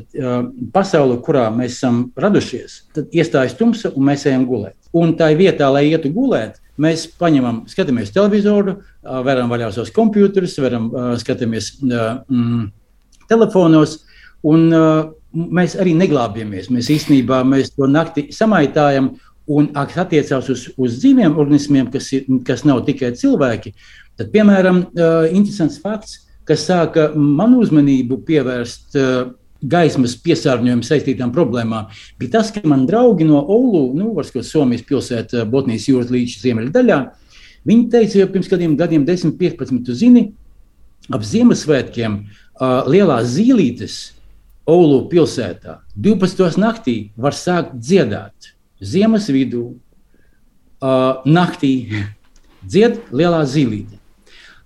[0.75, 4.75] pasaule, kurā mēs esam radušies, tad iestājas tumsa un mēs ejam gulēt.
[4.91, 10.87] Un tā vietā, lai ietu gulēt, Mēs paņemam, skatāmies televizoru, varam vaļā savus computerus, varam
[11.21, 12.63] skatāmies mm,
[13.29, 13.99] telefonos,
[14.49, 14.65] un
[15.33, 16.71] mēs arī neglābjamies.
[16.73, 19.11] Mēs īstenībā mēs to nakti samaitājam,
[19.53, 23.75] un kas attiecās uz, uz dzīviem organismiem, kas, ir, kas nav tikai cilvēki.
[24.17, 24.85] Tad, piemēram,
[25.29, 28.97] interesants fakts, kas sāka manu uzmanību pievērst
[29.63, 35.45] gaismas piesārņojuma saistītām problēmām, bija tas, ka man draugi no Oulu, nu, varbūt Somijas pilsēta,
[35.49, 36.99] Botnijas jūras līča ziemeļdaļā,
[37.69, 40.27] viņi teica, jau pirms kādiem gadiem, 10, 15, tu zini,
[41.11, 44.01] ap Ziemassvētkiem uh, lielās zīlītes
[44.69, 46.55] Oulu pilsētā 12.
[46.61, 48.53] naktī var sākt dziedāt.
[48.83, 51.73] Ziemas vidū, uh, naktī
[52.71, 53.99] dzied lielā zīlīte.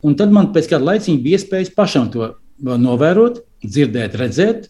[0.06, 4.68] Un tad man pēc kāda laiciņa bija iespējas pašam to novērot, dzirdēt, redzēt.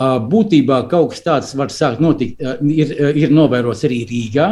[0.00, 4.48] Būtībā kaut kas tāds var sākt notikt, ir, ir novērots arī Rīgā.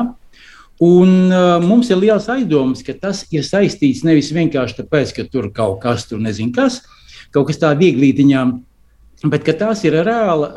[0.83, 1.31] Un
[1.63, 6.09] mums ir liels aizdoms, ka tas ir saistīts nevis vienkārši tāpēc, ka tur kaut kas
[6.11, 6.81] tur nezinu kas,
[7.35, 8.55] kaut kas tā vieglītiņām,
[9.31, 10.49] bet tās ir reāli,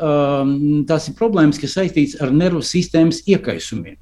[0.88, 3.98] tās ir problēmas, kas saistītas ar nervu sistēmas iekaisumiem.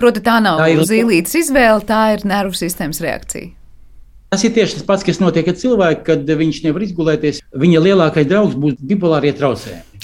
[0.00, 3.54] Proti, tā nav tā ir zīlītes izvēle, tā ir nervu sistēmas reakcija.
[4.32, 7.38] Tas ir tieši tas pats, kas notiek ar cilvēku, kad viņš nevar izgulēties.
[7.56, 9.97] Viņa lielākais draugs būs bipolārie traucējumi.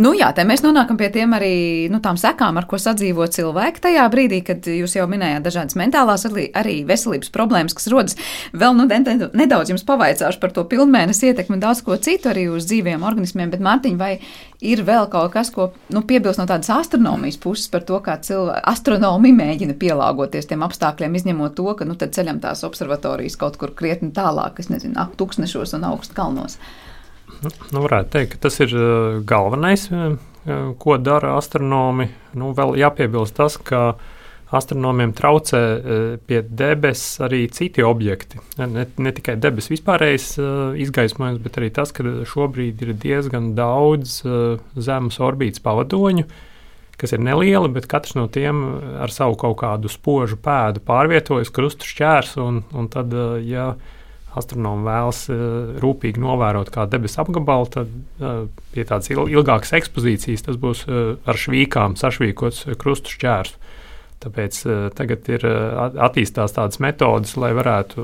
[0.00, 1.54] Nu, jā, tā mēs nonākam pie tiem arī
[1.92, 6.26] nu, tām sekām, ar ko sadzīvo cilvēki tajā brīdī, kad jūs jau minējāt dažādas mentālās,
[6.26, 8.18] arī, veselības problēmas, kas rodas.
[8.56, 12.68] Vēl nu, nedaudz jums pavaicāšu par to pilnmēnesi ietekmi un daudz ko citu arī uz
[12.70, 14.12] dzīviem organismiem, bet Mārtiņ, vai
[14.60, 18.64] ir vēl kaut kas, ko nu, piebilst no tādas astronomijas puses par to, kā cilvēki,
[18.70, 24.12] astronomi mēģina pielāgoties tiem apstākļiem, izņemot to, ka nu, ceļam tās observatorijas kaut kur krietni
[24.16, 26.58] tālāk, es nezinu, tūkstnešos un augstu kalnos.
[27.40, 32.10] Nu, varētu teikt, ka tas ir uh, galvenais, uh, uh, ko dara astronomi.
[32.36, 33.94] Nu, vēl jāpiebilst tas, ka
[34.50, 35.58] astronomiem traucē
[36.26, 38.40] pie debesis arī citi objekti.
[38.58, 40.24] Ne, ne tikai debesis vispārējais
[40.82, 44.16] izgaismojums, bet arī tas, ka šobrīd ir diezgan daudz
[44.74, 46.26] zemes orbītas pavadoņu,
[46.98, 48.64] kas ir nelieli, bet katrs no tiem
[48.98, 52.34] ar savu kaut kādu spožu pēdu pārvietojas krustu šķērs.
[52.42, 53.14] Un, un tad,
[53.46, 53.70] ja
[54.38, 55.38] astronomi vēlas uh,
[55.82, 57.90] rūpīgi novērot kādu debesu apgabalu, tad
[58.20, 63.56] uh, pie tādas ilgākas ekspozīcijas tas būs uh, ar švīkām sašvīkots krustu šķērs.
[64.20, 64.56] Tāpēc
[64.98, 68.02] tagad ir attīstās tādas metodes, lai varētu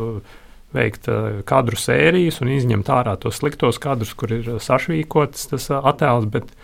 [0.72, 1.10] veikt
[1.44, 6.30] kadru sērijas un izņemt ārā tos sliktos kadrus, kur ir sašvīkots tas attēls.
[6.32, 6.54] Bet,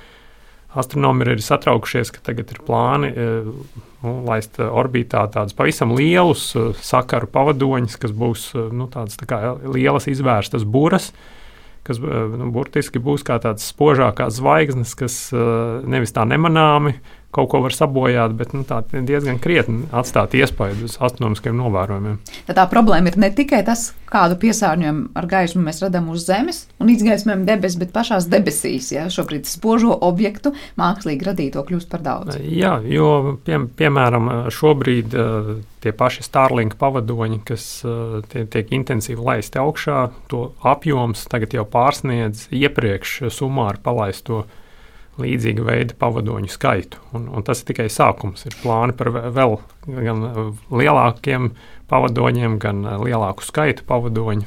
[0.72, 3.12] Astronomi ir arī satraukušies, ka tagad ir plāni
[4.02, 9.56] nu, laist orbītā tādus pavisam lielus e, sakaru pavadoņus, kas būs e, nu, tādas tā
[9.62, 11.12] lielas izvērstas buras,
[11.86, 16.92] kas nu, burtiski būs kā tādas spožākās zvaigznes, kas nevis tā nemanāmi
[17.32, 22.18] kaut ko var sabojāt, bet nu, tā diezgan krietni atstāt iespaidu uz astronomiskiem novērojumiem.
[22.48, 26.66] Tad tā problēma ir ne tikai tas, kādu piesārņojumu ar gaismu mēs redzam uz Zemes
[26.82, 28.90] un izgaismojam debesis, bet pašās debesīs.
[28.92, 29.08] Ja?
[29.12, 32.36] Šobrīd spožo objektu mākslīgi radīto kļūst par daudz.
[32.44, 35.16] Jā, jo pie, piemēram šobrīd
[35.82, 37.68] tie paši Starlink pavadoņi, kas
[38.32, 44.44] tie, tiek intensīvi laisti augšā, to apjoms tagad jau pārsniedz iepriekš summāri palaisto
[45.20, 47.00] līdzīga veida pavadoņu skaitu.
[47.16, 48.46] Un, un tas tikai sākums.
[48.48, 50.26] Ir plāni par vēl gan
[50.70, 51.52] lielākiem
[51.92, 54.46] pavadoņiem, gan lielāku skaitu pavadoņu.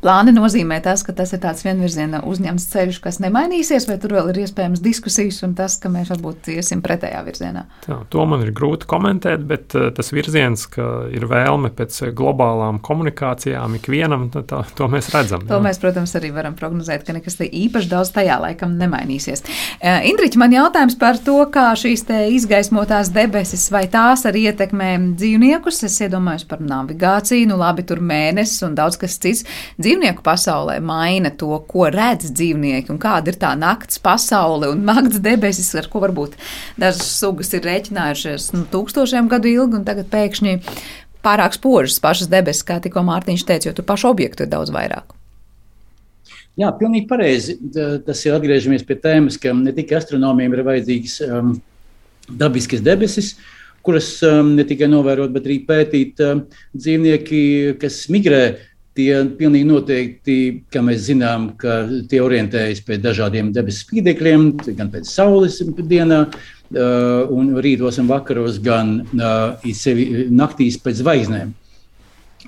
[0.00, 4.30] Plāni nozīmē tas, ka tas ir tāds vienvirziena uzņemts ceļš, kas nemainīsies, vai tur vēl
[4.32, 7.66] ir iespējams diskusijas un tas, ka mēs varbūt iesim pretējā virzienā.
[7.84, 13.76] Tā, to man ir grūti komentēt, bet tas virziens, ka ir vēlme pēc globālām komunikācijām
[13.80, 15.44] ikvienam, tā, to mēs redzam.
[15.50, 15.64] To jā.
[15.68, 19.44] mēs, protams, arī varam prognozēt, ka nekas īpaši daudz tajā laikam nemainīsies.
[19.82, 22.06] Indriķi, man jautājums par to, kā šīs
[22.38, 25.82] izgaismotās debesis vai tās arī ietekmē dzīvniekus.
[25.88, 29.44] Es iedomājos par navigāciju, nu labi, tur mēnesis un daudz kas cits.
[29.80, 35.22] Dzīvnieku pasaulē maina to, ko redz dzīvnieki un kāda ir tā nakts pasaule un nakts
[35.24, 36.36] debesis, ar ko varbūt
[36.80, 40.58] dažas sugas ir rēķinājušies nu, tūkstošiem gadu ilgi un tagad pēkšņi
[41.26, 45.16] pārāk spožas pašas debesis, kā tikko Mārtiņš teica, jo tur pašu objektu ir daudz vairāk.
[46.56, 47.58] Jā, pilnīgi pareizi.
[48.06, 51.50] Tas ir atgriežamies pie tēmas, ka ne tikai astronomiem ir vajadzīgas um,
[52.40, 53.34] dabiskas debesis,
[53.86, 56.46] kuras um, ne tikai novērot, bet arī pētīt um,
[56.76, 57.42] dzīvnieki,
[57.82, 58.46] kas migrē.
[58.96, 60.36] Tie pilnīgi noteikti,
[60.72, 64.46] kā mēs zinām, ka tie orientējas pēc dažādiem debesu spīdekļiem,
[64.78, 71.52] gan pēc saules dienā, uh, un rītos un vakaros, gan uh, sevi naktīs pēc zvaigznēm.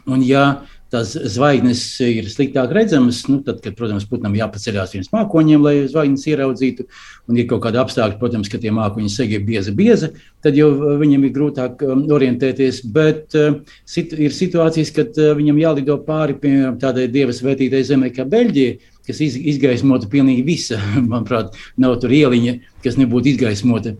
[0.09, 5.11] Un, ja uh, tās zvaigznes ir sliktāk redzamas, nu, tad, kad, protams, putnam jāpaceļās viens
[5.12, 6.87] mākoņiem, lai zvaigznes ieraudzītu,
[7.29, 10.11] un ir kaut kāda apstākļa, protams, ka tie mākoņi segi ir bieza, bieza,
[10.44, 15.35] tad jau uh, viņam ir grūtāk um, orientēties, bet uh, sit, ir situācijas, kad uh,
[15.38, 18.77] viņam jālido pāri pie tādai dievas vētītai zemē kā Beļģija,
[19.09, 20.81] kas iz, izgaismota pilnīgi visa,
[21.12, 23.98] manuprāt, nav tur ieliņa, kas nebūtu izgaismota.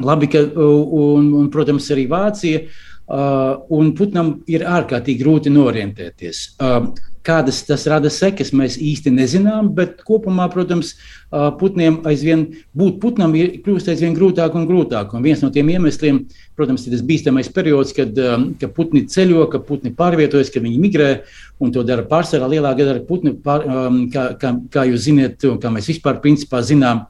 [0.00, 6.42] Labi, ka, un, un, protams, arī Vācija Uh, un putnam ir ārkārtīgi grūti norientēties.
[6.62, 6.92] Uh,
[7.26, 12.46] kādas tas rada sekas, mēs īsti nezinām, bet kopumā, protams, uh, putniem aizvien
[12.76, 15.10] būt putnam ir kļūst aizvien grūtāk un grūtāk.
[15.16, 16.22] Un viens no tiem iemesliem,
[16.56, 18.14] protams, ir tas bīstamais periods, kad,
[18.62, 21.10] kad putni ceļo, ka putni pārvietojas, ka viņi migrē,
[21.60, 25.58] un to dara pārsvarā lielākā daļa putni, pār, um, kā, kā, kā jūs zināt, un
[25.60, 27.08] kā mēs vispār principā zinām,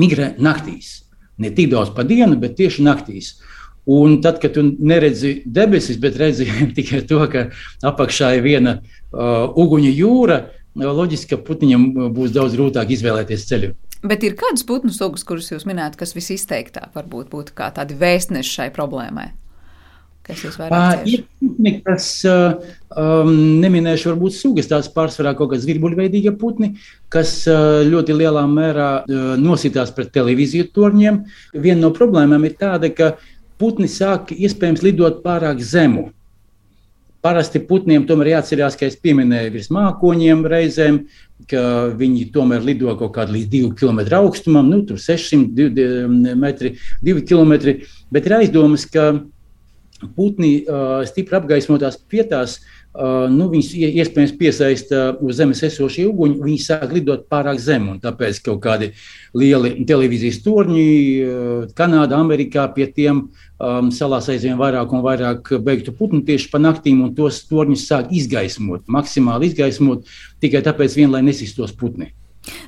[0.00, 1.04] migrē naktīs.
[1.38, 3.36] Ne tik daudz pa dienu, bet tieši naktīs.
[3.84, 7.48] Un tad, kad tu neredzi debesis, bet redzi tikai to, ka
[7.84, 10.40] apakšā ir viena uh, uguņu jūra,
[10.74, 13.74] loģiski, ka putniņam būs daudz grūtāk izvēlēties ceļu.
[14.04, 18.58] Bet ir kādas putnu sugas, kuras jūs minējat, kas visizteiktāk varbūt būtu kā tādi vēstneši
[18.58, 19.30] šai problēmai?
[20.24, 21.24] Kas jūs vairāk uh, ir?
[21.84, 22.56] Tas uh,
[22.96, 26.70] um, neminēšu, varbūt sugas, tās pārsvarā kaut kāds virbuļveidīga putni,
[27.12, 31.20] kas uh, ļoti lielā mērā uh, nositās pret televīziju torņiem.
[31.60, 33.28] Viena no problēmām ir tāda, ka uh,
[33.64, 36.10] putni sāk iespējams lidot pārāk zemu.
[37.24, 40.98] Parasti putniem tomēr jāatcerās, ka es pieminēju virs mākoņiem reizēm,
[41.48, 41.62] ka
[41.96, 46.74] viņi tomēr lido kaut kādā līdz 2 km augstumam, nu, tur 600 metri,
[47.06, 47.78] 2 km.
[48.12, 49.14] Bet ir aizdomas, ka
[50.18, 52.58] putni uh, stipri apgaismotās vietās
[52.94, 57.96] nu, viņas iespējams piesaista uz zemes esošie uguņi, viņi sāk lidot pārāk zemu.
[58.02, 58.92] Tāpēc kaut kādi
[59.34, 60.84] lieli televīzijas torņi,
[61.24, 66.62] uh, Kanādā, Amerikā pie tiem um, salās aizvien vairāk un vairāk beigtu putnu tieši pa
[66.62, 70.06] naktīm, un tos torņus sāk izgaismot, maksimāli izgaismot,
[70.44, 72.12] tikai tāpēc, vien, lai nesistos putni.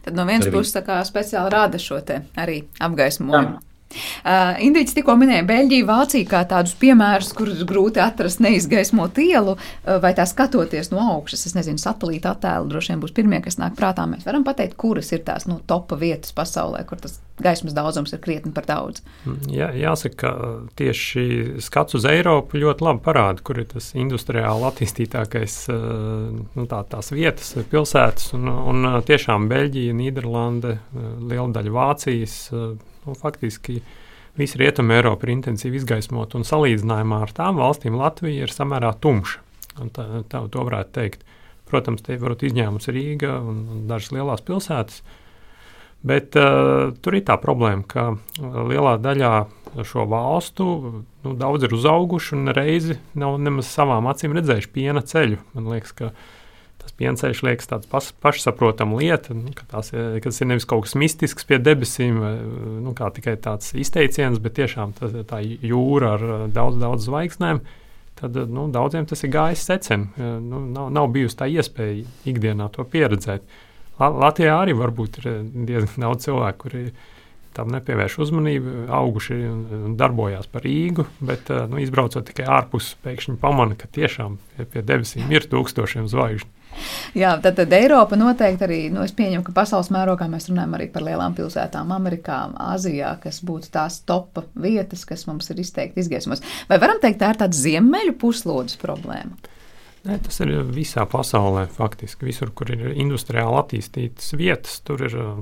[0.03, 0.75] Tad no vienas puses
[1.07, 2.01] speciāli rāda šo
[2.41, 3.57] arī apgaismojumu.
[3.61, 3.76] Jā.
[3.95, 9.99] Uh, Indriķis tikko minēja Beļģiju, Vāciju kā tādus piemērus, kurus grūti atrast neizgaismot ielu, uh,
[10.03, 11.47] vai tā skatoties no augšas.
[11.49, 14.09] Es nezinu, satelīta attēlu droši vien būs pirmie, kas nāk prātā.
[14.11, 18.21] Mēs varam pateikt, kuras ir tās nu, topa vietas pasaulē, kur tas gaismas daudzums ir
[18.25, 19.05] krietni par daudz.
[19.29, 20.33] Mm, jā, jāsaka, ka
[20.81, 21.25] tieši
[21.63, 27.55] skats uz Eiropu ļoti labi parāda, kur ir tas industriāli attīstītākais nu, tā, tās vietas,
[27.71, 28.33] pilsētas.
[28.37, 30.77] Un, un tiešām Beļģija, Nīderlande,
[31.23, 32.37] liela daļa Vācijas
[33.07, 33.81] nu, faktiski
[34.37, 39.43] visa Rietuma Eiropa ir intensīvi izgaismota, un salīdzinājumā ar tām valstīm Latvija ir samērā tumša.
[39.97, 41.27] Tā, tā to varētu teikt.
[41.67, 45.03] Protams, te varbūt izņēmums Rīga un, un dažas lielās pilsētas.
[46.07, 48.05] Bet uh, tur ir tā problēma, ka
[48.39, 49.33] lielā daļā
[49.85, 50.67] šo valstu
[51.25, 55.41] nu, daudz ir uzauguši un reizi nav nemaz savām acīm redzējuši piena ceļu.
[55.57, 56.31] Man liekas, ka uh,
[56.87, 60.87] tas pienceļš liekas tāds pas, pašsaprotama lieta, nu, ka, tās, ka tas ir nevis kaut
[60.87, 62.35] kas mistisks pie debesīm, vai
[62.85, 67.61] nu, tikai tāds izteiciens, bet tiešām tā, tā jūra ar daudz, daudz zvaigznēm.
[68.17, 70.07] Tad nu, daudziem tas ir gājis secen.
[70.17, 73.45] Nu, nav, nav bijusi tā iespēja ikdienā to pieredzēt.
[74.01, 75.29] Latvijā arī varbūt ir
[75.69, 76.87] diezgan daudz cilvēku, kuri
[77.57, 83.39] tam nepievērš uzmanību, auguši un, un darbojās par Rīgu, bet nu, izbraucot tikai ārpus, pēkšņi
[83.41, 84.37] pamana, ka tiešām
[84.73, 86.56] pie debesīm ir tūkstošiem zvaigžņu.
[87.23, 90.89] Jā, tad, tad Eiropa noteikti arī, nu, es pieņemu, ka pasaules mērogā mēs runājam arī
[90.93, 96.45] par lielām pilsētām, Amerikā, Āzijā, kas būtu tās topa vietas, kas mums ir izteikti izgaismos.
[96.71, 99.37] Vai varam teikt, tā ir tāda ziemeļu puslodes problēma?
[100.07, 101.65] Nē, tas ir visā pasaulē.
[101.75, 105.41] Faktiski visur, kur ir industriāli attīstītas vietas, tur ir uh,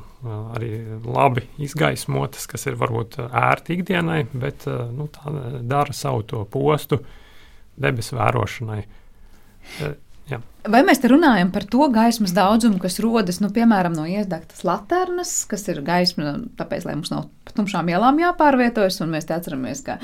[0.56, 0.70] arī
[1.04, 5.34] labi izgaismotas, kas ir varbūt ērti ikdienai, bet uh, nu, tā
[5.68, 7.02] dara savu to postu
[7.76, 8.80] debesu vērošanai.
[9.82, 9.92] Uh,
[10.30, 10.38] Jā.
[10.72, 15.32] Vai mēs te runājam par to gaismas daudzumu, kas rodas nu, piemēram no iedegtas laternas,
[15.50, 19.98] kas ir gaisma, tāpēc, lai mums nav pa tumšām ielām jāpārvietojas, un mēs atceramies, ka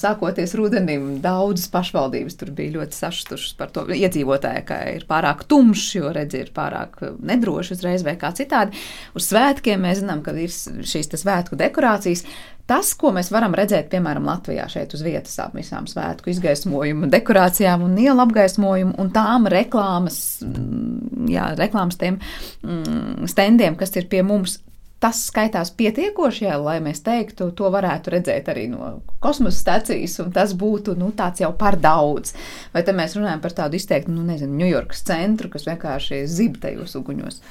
[0.00, 5.90] sākoties rudenim daudzas pašvaldības tur bija ļoti sašutušas par to iedzīvotāju, ka ir pārāk tumšs,
[5.98, 8.80] jo redzi, ir pārāk nedroši uzreiz vai kā citādi.
[9.12, 12.24] Uz svētkiem mēs zinām, ka ir šīs svētku dekorācijas.
[12.70, 17.82] Tas, ko mēs varam redzēt, piemēram, Latvijā šeit uz vietas ap visām svētku izgaismojumu, dekorācijām
[17.82, 22.20] un ielu apgaismojumu un tām reklāmas, mm, jā, reklāmas tiem
[22.62, 24.60] mm, stendiem, kas ir pie mums,
[25.02, 28.92] tas skaitās pietiekoši, jā, lai mēs teiktu, to varētu redzēt arī no
[29.24, 32.36] kosmosa stācijas, un tas būtu nu, tāds jau par daudz.
[32.76, 36.94] Vai te mēs runājam par tādu izteiktu, nu, nezinu, Ņujorkas centru, kas vienkārši zib tajos
[37.00, 37.42] uguņos?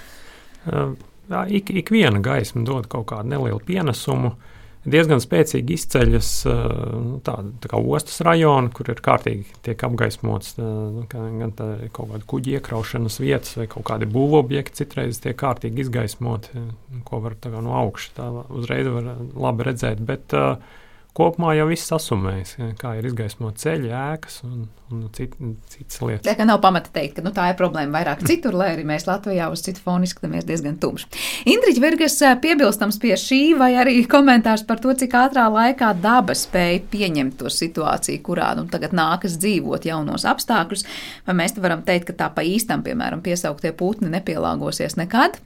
[0.69, 4.31] Jā, ik, ik viena gaisma dod kaut kādu nelielu pienesumu.
[4.31, 4.55] Uh,
[4.87, 11.05] diezgan spēcīgi izceļas nu, tāda tā kā ostas rajona, kur ir kārtīgi tiek apgaismots nu,
[11.11, 14.77] gan kaut kāda kuģa iekraušanas vietas vai kaut kādi būvobjekti.
[14.79, 16.63] Citreiz tiek kārtīgi izgaismoti,
[17.07, 20.03] ko var no augšas uzreiz var labi redzēt.
[20.07, 20.85] Bet, uh,
[21.19, 25.35] kopumā jau viss sasumējas, kā ir izgaismot ceļi, ēkas un, un cit,
[25.71, 26.23] citas lietas.
[26.27, 29.07] Tā kā nav pamata teikt, ka nu, tā ir problēma vairāk citur, lai arī mēs
[29.09, 31.09] Latvijā uz citu fonu izskatāmies diezgan tumši.
[31.51, 36.81] Indriģi Virgas piebilstams pie šī vai arī komentārs par to, cik ātrā laikā daba spēja
[36.93, 40.87] pieņemt to situāciju, kurā nu, tagad nākas dzīvot jaunos apstākļus,
[41.27, 45.41] vai mēs te varam teikt, ka tā pa īstam, piemēram, piesauktie putni nepielāgosies nekad?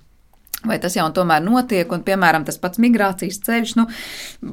[0.63, 3.83] Vai tas jau tomēr notiek, un, piemēram, tas pats migrācijas ceļš, nu,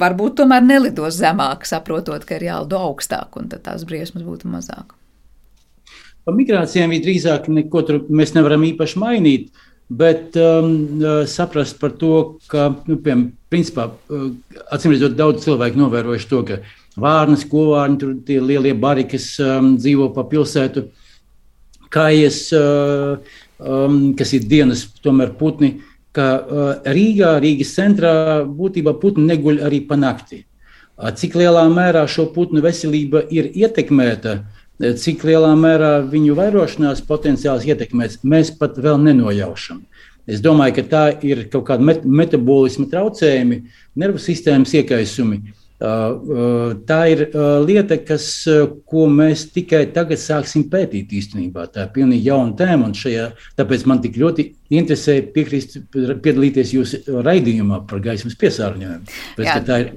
[0.02, 4.96] varbūt tomēr nelidos zemāk, saprotot, ka ir jālido augstāk, un tad tās briesmas būtu mazāk.
[6.26, 9.52] Par migrācijām drīzāk neko tur mēs nevaram īpaši mainīt,
[9.90, 12.16] bet um, uh, saprast par to,
[12.50, 14.26] ka, nu, piemēram, principā, uh,
[14.74, 16.58] acīm redzot, daudz cilvēku novērojuši to, ka
[17.00, 20.88] vārnas, kovārni, tur tie lielie bari, kas um, dzīvo pa pilsētu,
[21.90, 28.14] kājas, uh, um, kas ir dienas, tomēr putni, uh, ka uh, Rīgā, Rīgas centrā
[28.46, 30.44] būtībā putni neguļ arī pa nakti.
[30.98, 37.04] Uh, cik lielā mērā šo putnu veselība ir ietekmēta, uh, cik lielā mērā viņu vairošanās
[37.06, 39.84] potenciāls ietekmēts, mēs pat vēl nenojaušam.
[40.30, 43.64] Es domāju, ka tā ir kaut kāda met metabolisma traucējumi,
[43.98, 45.40] nervu sistēmas iekaisumi.
[45.80, 47.22] Tā ir
[47.64, 48.26] lieta, kas,
[48.86, 51.64] ko mēs tikai tagad sāksim pētīt īstenībā.
[51.72, 57.20] Tā ir pilnīgi jauna tēma, un šajā, tāpēc man tik ļoti interesē piekrist, piedalīties jūsu
[57.26, 59.16] raidījumā par gaismas piesārņojumu.
[59.66, 59.90] Tā ir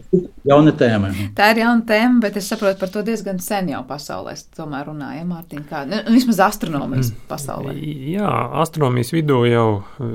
[0.50, 1.12] jauna tēma.
[1.38, 4.34] Tā ir jauna tēma, bet es saprotu par to diezgan sen jau pasaulē.
[4.34, 7.26] Ja, Mārtiņ, kā nu, vismaz astronomijas mm.
[7.30, 7.76] pasaulē.
[8.14, 8.32] Jā,
[8.64, 9.68] astronomijas vidū jau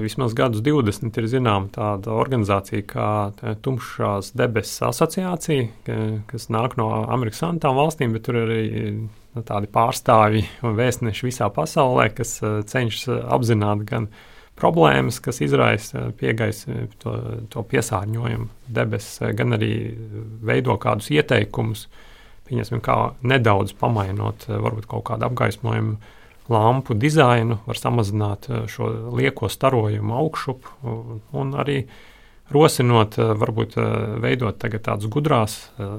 [0.03, 3.11] vismaz gadus 20 ir zināma tāda organizācija kā
[3.63, 5.69] Tumšās debesis asociācija,
[6.31, 8.65] kas nāk no Amerikas Savienotām valstīm, bet tur arī
[9.07, 12.39] nu, tādi pārstāvji un vēstneši visā pasaulē, kas
[12.71, 14.11] cenšas apzināt gan
[14.59, 17.15] problēmas, kas izraisa piegaisa to,
[17.53, 19.73] to piesārņojumu debesis, gan arī
[20.45, 21.87] veido kādus ieteikumus,
[22.49, 25.99] pieņemsim, kā nedaudz pamainot varbūt kaut kādu apgaismojumu
[26.49, 30.71] lampu dizainu, var samazināt šo lieko starojumu augšup
[31.37, 31.83] un arī
[32.49, 33.77] rosinot, varbūt
[34.25, 35.59] veidot tādas gudrās,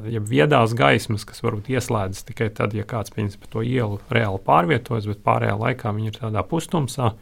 [0.09, 4.41] ja viedās gaismas, kas varbūt ieslēdzas tikai tad, ja kāds pieņems pa to ielu reāli
[4.47, 7.13] pārvietojas, bet pārējā laikā viņi ir tādā pustumsā.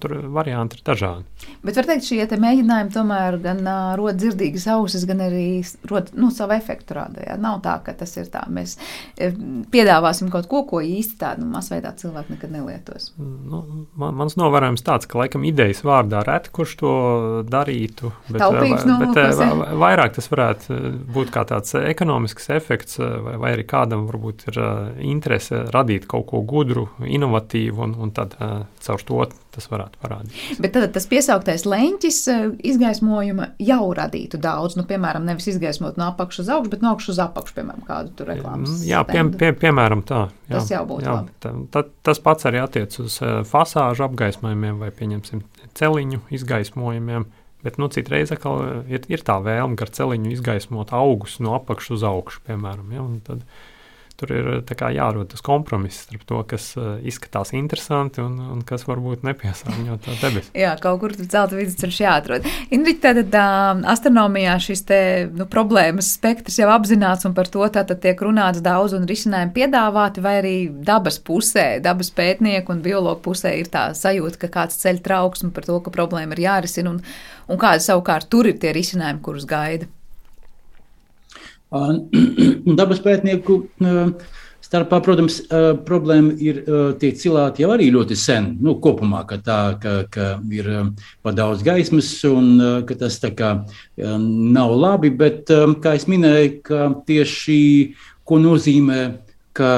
[0.00, 1.24] Tur varianti ir dažādi.
[1.64, 5.46] Bet var teikt, šie mēģinājumi tomēr gan uh, rod dzirdīgas ausis, gan arī
[5.90, 7.22] rod nu, savu efektu rāda.
[7.26, 7.36] Ja?
[7.40, 8.44] Nav tā, ka tas ir tā.
[8.52, 8.76] Mēs
[9.72, 13.10] piedāvāsim kaut ko, ko īsti tādu nu, masveidā cilvēku nekad nelietos.
[13.18, 13.62] Nu,
[14.00, 16.94] man, mans novērojums tāds, ka laikam idejas vārdā reti kurš to
[17.48, 18.12] darītu.
[18.28, 20.80] Bet, Taupības no bet, bet vairāk tas varētu
[21.14, 24.60] būt kā tāds ekonomisks efekts, vai, vai arī kādam varbūt ir
[25.04, 28.36] interese radīt kaut ko gudru, inovatīvu un, un tad
[28.84, 29.24] caur to
[29.54, 30.60] tas varētu parādīt.
[30.62, 34.78] Bet tad tas piesauktais leņķis eh, izgaismojuma jau radītu daudz.
[34.78, 38.14] Nu, piemēram, nevis izgaismot no apakšas uz augšu, bet no augšas uz apakšu, piemēram, kādu
[38.18, 38.82] tur reklāmas.
[38.86, 40.26] Jā, pie, pie, piemēram, tā.
[40.48, 41.36] Jā, tas jau būtu jā, labi.
[41.44, 45.44] Tā, tā, tas pats arī attiec uz eh, fasāžu apgaismojumiem vai, pieņemsim,
[45.78, 47.28] celiņu izgaismojumiem.
[47.64, 52.42] Bet nu, citreiz ir, ir tā vēlme gar celiņu izgaismot augus no apakšas uz augšu,
[52.44, 52.90] piemēram.
[52.92, 53.46] Ja, tad,
[54.20, 54.48] tur ir
[54.94, 60.52] jārod tas kompromiss starp to, kas izskatās interesanti un, un kas varbūt nepiesārņo to debesu.
[60.58, 62.46] Jā, kaut kur tur zelta vidusceļš jāatrod.
[62.74, 65.00] Indriķi, tātad uh, astronomijā šis te,
[65.34, 70.22] nu, problēmas spektrs jau apzināts un par to tātad tiek runāts daudz un risinājumi piedāvāti,
[70.24, 70.54] vai arī
[70.86, 75.66] dabas pusē, dabas pētnieku un biologu pusē ir tā sajūta, ka kāds ceļ trauksmi par
[75.66, 77.02] to, ka problēma ir jārisina un,
[77.50, 79.90] un kādi savukārt tur ir tie risinājumi, kurus gaida.
[82.78, 83.60] Dabas pētnieku
[84.64, 85.40] starpā, protams,
[85.86, 86.62] problēma ir
[87.00, 88.48] tiek cilāti jau arī ļoti sen.
[88.64, 90.70] Nu, kopumā, ka tā ka, ka ir
[91.22, 92.56] par daudz gaismas un
[92.88, 93.52] ka tas kā,
[93.98, 95.52] nav labi, bet,
[95.84, 97.60] kā es minēju, ka tieši
[98.24, 99.00] ko nozīmē,
[99.54, 99.70] ka,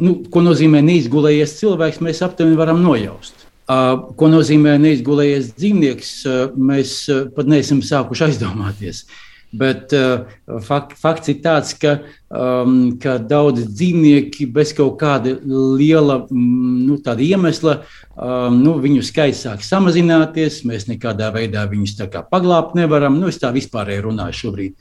[0.00, 3.46] nu, ko nozīmē neizgulējies cilvēks, mēs aptuveni varam nojaust.
[3.68, 6.14] Ko nozīmē neizgulējies dzīvnieks,
[6.56, 6.96] mēs
[7.36, 9.04] pat neesam sākuši aizdomāties.
[9.52, 10.24] Bet uh,
[10.64, 11.98] fakt, fakts ir tāds, ka,
[12.32, 17.74] um, ka daudz dzīvnieki bez kaut kāda liela mm, nu, iemesla,
[18.16, 20.62] um, nu, viņu skaits sāk samazināties.
[20.68, 21.98] Mēs nekādā veidā viņus
[22.32, 23.20] paglābt nevaram.
[23.20, 24.78] Nu, es tā vispārēji runāju šobrīd.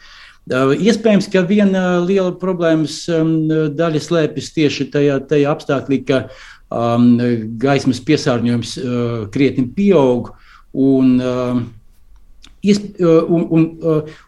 [0.51, 3.35] Uh, iespējams, ka viena liela problēmas um,
[3.75, 6.23] daļa slēpjas tieši tajā, tajā apstākļā, ka
[6.71, 7.11] um,
[7.59, 10.31] gaismas piesārņojums uh, krietni pieaug.
[10.71, 11.61] Un, uh,
[12.61, 13.65] un, un,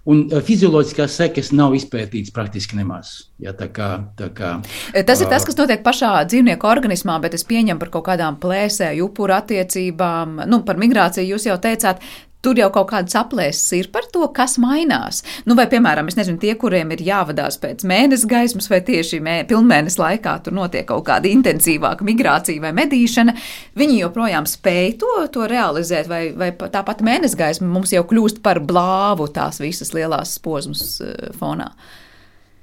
[0.10, 3.14] un fizioloģiskās sekas nav izpētītas praktiski nemaz.
[3.44, 4.56] Ja, tā kā, tā kā,
[5.06, 9.10] tas ir tas, kas notiek pašā dzīvnieku organismā, bet es pieņemu par kaut kādām plēsēju,
[9.10, 10.44] upuru attiecībām.
[10.50, 12.02] Nu, par migrāciju jūs jau teicāt,
[12.44, 15.22] Tur jau kaut kādas aplēses ir par to, kas mainās.
[15.48, 20.02] Nu, vai, piemēram, nezinu, tie, kuriem ir jāvadās pēc mēneša gaismas, vai tieši mē, pilnmēneša
[20.02, 23.38] laikā tur notiek kaut kāda intensīvāka migrācija vai medīšana,
[23.80, 28.60] viņi joprojām spēj to, to realizēt, vai, vai tāpat mēneša gaisma mums jau kļūst par
[28.60, 31.72] blāvu tās visas lielās posmas uh, fonā.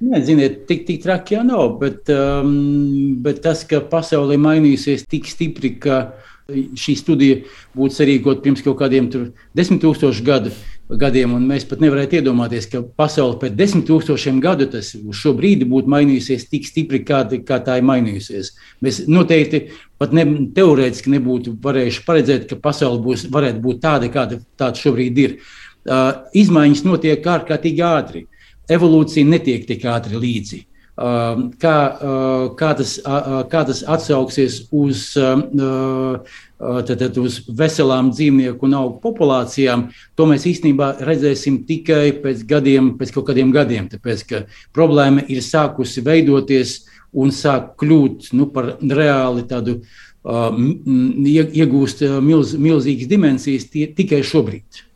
[0.05, 5.28] Nē, ziniet, tik, tik traki jau nav, bet, um, bet tas, ka pasaule mainīsies tik
[5.28, 6.30] stipri, ka uh,
[6.79, 7.41] šī studija
[7.77, 9.09] būtu sarīkota pirms kaut kādiem
[9.57, 10.53] desmit tūkstošu gadu,
[11.01, 15.91] gadiem, mēs pat nevarētu iedomāties, ka pasaule pēc desmit tūkstošiem gadu tas šo brīdi būtu
[15.93, 18.53] mainījusies tik stipri, kā, kā tā ir mainījusies.
[18.83, 19.69] Mēs noteikti
[20.01, 20.27] pat ne,
[20.57, 25.37] teorētiski nebūtu varējuši paredzēt, ka pasaule būs, varētu būt tāda, kāda tāda šobrīd ir.
[25.81, 28.27] Uh, izmaiņas notiek ārkārtīgi ātri.
[28.71, 30.65] Evolūcija netiek tik ātri līdzi.
[31.01, 38.66] Um, kā, uh, kā, tas, kā tas atsauksies uz, um, uh, tad, uz veselām dzīvnieku
[38.68, 39.86] un augu populācijām,
[40.18, 43.88] to mēs īstenībā redzēsim tikai pēc, gadiem, pēc kaut kādiem gadiem.
[43.88, 44.43] Tāpēc, ka
[44.76, 46.76] problēma ir sākusi veidoties
[47.16, 54.89] un sāk kļūt nu, par reāli tādu uh, iegūst milz, milzīgas dimensijas tie, tikai šobrīd.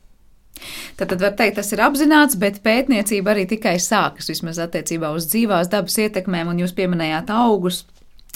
[0.98, 5.28] Tad, tad var teikt, tas ir apzināts, bet pētniecība arī tikai sākas vismaz attiecībā uz
[5.32, 7.84] dzīvās dabas ietekmēm, un jūs pieminējāt augus.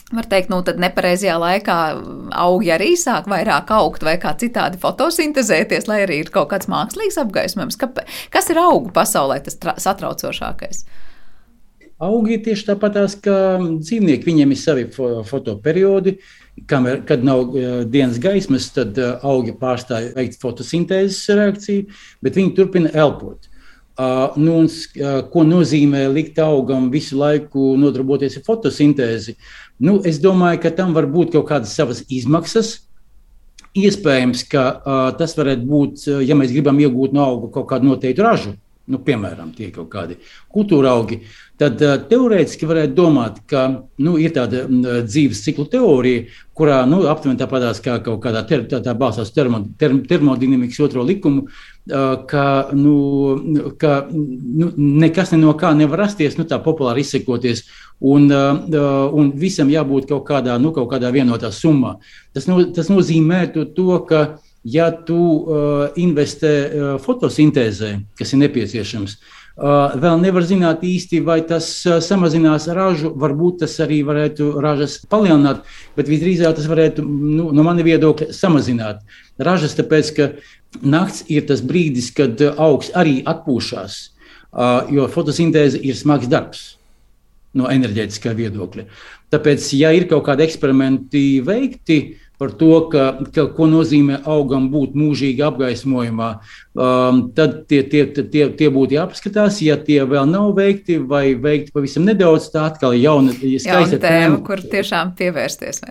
[0.08, 1.74] Var teikt, nu tad nepareizajā laikā
[2.40, 7.20] augi arī sāk vairāk augt vai kā citādi fotosintēzēties, lai arī ir kaut kāds mākslīgs
[7.20, 7.76] apgaismojums.
[8.32, 10.86] Kas ir augu pasaulē tas satraucošākais?
[11.98, 14.24] Augi tieši tāpat kā dzīvnieki.
[14.30, 14.86] Viņiem ir savi
[15.28, 16.16] fotoperiodi,
[16.66, 21.86] Kamēr, kad nav uh, dienas gaismas, tad uh, augi pārstāja veikt fotosintēzes reakciju,
[22.24, 23.48] bet viņi turpina elpot.
[23.98, 29.34] Uh, nu, un, uh, ko nozīmē likt augam visu laiku nodarboties ar fotosintēzi?
[29.82, 32.76] Nu, es domāju, ka tam var būt kaut kādas savas izmaksas.
[33.78, 37.90] Iespējams, ka uh, tas varētu būt, uh, ja mēs gribam iegūt no auga kaut kādu
[37.90, 38.54] noteiktu ražu,
[38.88, 40.16] nu, piemēram, tie kaut kādi
[40.54, 41.20] kultūra augi,
[41.58, 43.64] tad uh, teorētiski varētu domāt, ka
[44.02, 46.26] nu, ir tāda uh, dzīves ciklu teorija,
[46.58, 51.04] kurā nu, aptuveni tāpatās kā kaut kādā ter, tā, tā balstās termo, ter, termodinamikas otro
[51.06, 52.46] likumu, uh, ka,
[52.78, 52.96] nu,
[53.80, 57.64] ka nu, nekas ne no kā nevar rasties, nu, tā populāri izsekoties,
[57.98, 61.96] un, un visam jābūt kaut kādā, nu, kaut kādā vienotā summā.
[62.30, 64.20] Tas, no, tas nozīmē to, ka
[64.62, 71.40] ja tu uh, investē uh, fotosintēzē, kas ir nepieciešams, uh, vēl nevar zināt īsti, vai
[71.46, 73.10] tas uh, samazinās ražu.
[73.18, 75.64] Varbūt tas arī varētu ražas palielināt,
[75.96, 79.02] bet visdrīzāk tas varētu nu, no mana viedokļa samazināt
[79.38, 80.30] ražas, tāpēc ka
[80.82, 83.98] nakts ir tas brīdis, kad augs arī atpūšas,
[84.92, 86.64] jo fotosintēze ir smags darbs
[87.56, 88.84] no enerģētiskā viedokļa.
[89.32, 91.98] Tāpēc, ja ir kaut kādi eksperimenti veikti,
[92.38, 93.04] par to, ka,
[93.34, 96.30] ka, ko nozīmē augam būt mūžīgi apgaismojumā.
[96.78, 99.60] Um, tad tie, tie, tie, tie būtu jāpaskatās.
[99.64, 104.40] Ja tie vēl nav veikti vai veikti pavisam nedaudz, tā atkal ir jauna, jauna tēma,
[104.46, 105.82] kur tiešām pievērsties.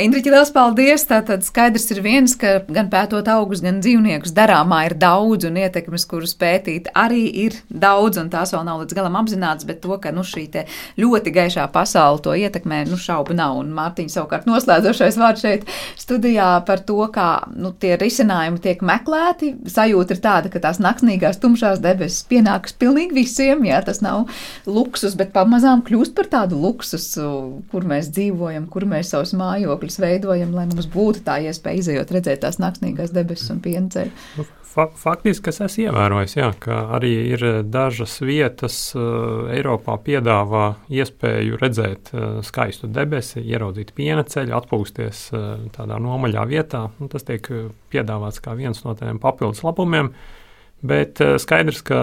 [0.00, 1.06] Indriķi, liels paldies!
[1.10, 6.06] Tātad skaidrs ir viens, ka gan pētot augus, gan dzīvniekus darāmā ir daudz un ietekmes,
[6.10, 10.12] kurus pētīt arī ir daudz, un tās vēl nav līdz galam apzināts, bet to, ka
[10.14, 10.46] nu, šī
[11.00, 13.58] ļoti gaišā pasaule to ietekmē, nu šaubu nav.
[13.60, 15.66] Un Mārtiņš savukārt noslēdzošais vārds šeit
[16.00, 19.52] studijā par to, kā nu, tie risinājumi tiek meklēti.
[19.70, 24.30] Sajūta ir tāda, ka tās naktsnīgās tumšās debesis pienākas pilnīgi visiem, jā, tas nav
[24.68, 27.26] luksus, bet pamazām kļūst par tādu luksusu,
[27.72, 32.44] kur mēs dzīvojam, kur mēs savus mājokļus veidojam, lai mums būtu tā iespēja izējot redzēt
[32.46, 34.48] tās naktsnīgās debesis un pienceļu.
[34.70, 41.58] Fa faktiski es esmu ievērojis, jā, ka arī ir dažas vietas uh, Eiropā piedāvā iespēju
[41.58, 46.84] redzēt uh, skaistu debesi, ieraudzīt piena ceļu, atpūsties uh, tādā nomaļā vietā.
[47.10, 47.50] Tas tiek
[47.90, 49.99] piedāvāts kā viens no tiem papildus labumiem.
[50.80, 51.98] Bet uh, skaidrs, ka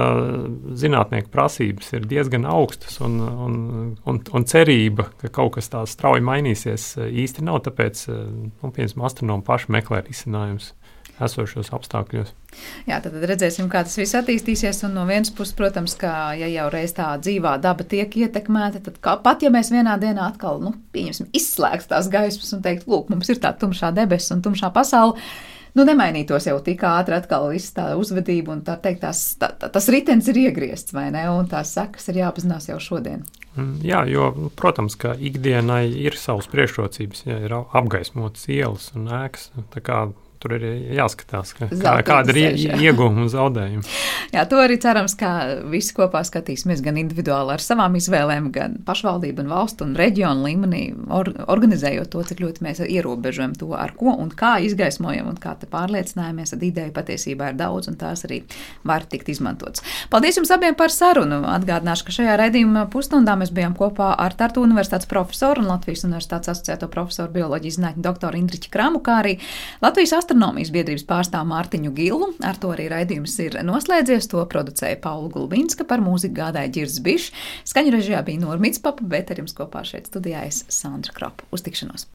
[0.78, 3.56] zinātnieku prasības ir diezgan augstas, un, un,
[4.06, 7.64] un, un cerība, ka kaut kas tāds strauji mainīsies, īsti nav.
[7.66, 10.76] Tāpēc, nu, piemēram, astronomi paši meklē risinājumus
[11.24, 12.32] esošos apstākļos.
[12.90, 14.84] Jā, tad redzēsim, kā tas viss attīstīsies.
[14.88, 19.00] Un no vienas puses, protams, ka ja jau reiz tā dzīvā daba tiek ietekmēta, tad
[19.04, 23.34] kā, pat ja mēs vienā dienā atkal nu, izslēgtu tās gaismas un teiktu, lūk, mums
[23.34, 25.18] ir tā tumšā debesis un tumšā pasaule.
[25.78, 29.70] Nu, nemainītos jau tik ātri atkal viss tā uzvedība, un tā teikt, tās, tā, tā,
[29.74, 31.28] tas ritenis ir iegriezts, vai ne?
[31.30, 33.22] Un tās sekas ir jāapzinās jau šodien.
[33.54, 39.52] Mm, jā, jo, protams, ka ikdienai ir savas priekšrocības, ja ir apgaismotas ielas un ēkas.
[39.76, 40.00] Tā kā
[40.38, 42.58] Tur ir jāskatās, ka, kā, kāda ir
[42.88, 43.84] iegūma un zaudējuma.
[44.36, 45.32] Jā, to arī cerams, ka
[45.72, 50.82] visi kopā skatīsimies gan individuāli ar savām izvēlēm, gan pašvaldību un valstu un reģionu līmenī,
[51.14, 55.56] or, organizējot to, cik ļoti mēs ierobežojam to, ar ko un kā izgaismojam un kā
[55.58, 58.44] te pārliecinājamies, tad ideja patiesībā ir daudz un tās arī
[58.88, 59.82] var tikt izmantotas.
[60.14, 61.42] Paldies jums abiem par sarunu.
[61.58, 66.54] Atgādināšu, ka šajā redzījuma pusstundā mēs bijām kopā ar Tartu Universitātes profesoru un Latvijas Universitātes
[66.54, 69.38] asociēto profesoru bioloģijas zinātņu doktoru Indriķu Kramu, kā arī
[69.82, 72.28] Latvijas astronomijas biedrības pārstāvu Mārtiņu Gilu.
[72.44, 74.28] Ar to arī raidījums ir noslēdzies.
[74.34, 77.32] To producēja Paula Gulbinska, par mūziku gādāja Girs Bišs.
[77.72, 81.48] Skaņu režijā bija Normīts Papa, bet ar jums kopā šeit studijā es Sandra Kropa.
[81.56, 82.06] Uz tikšanos!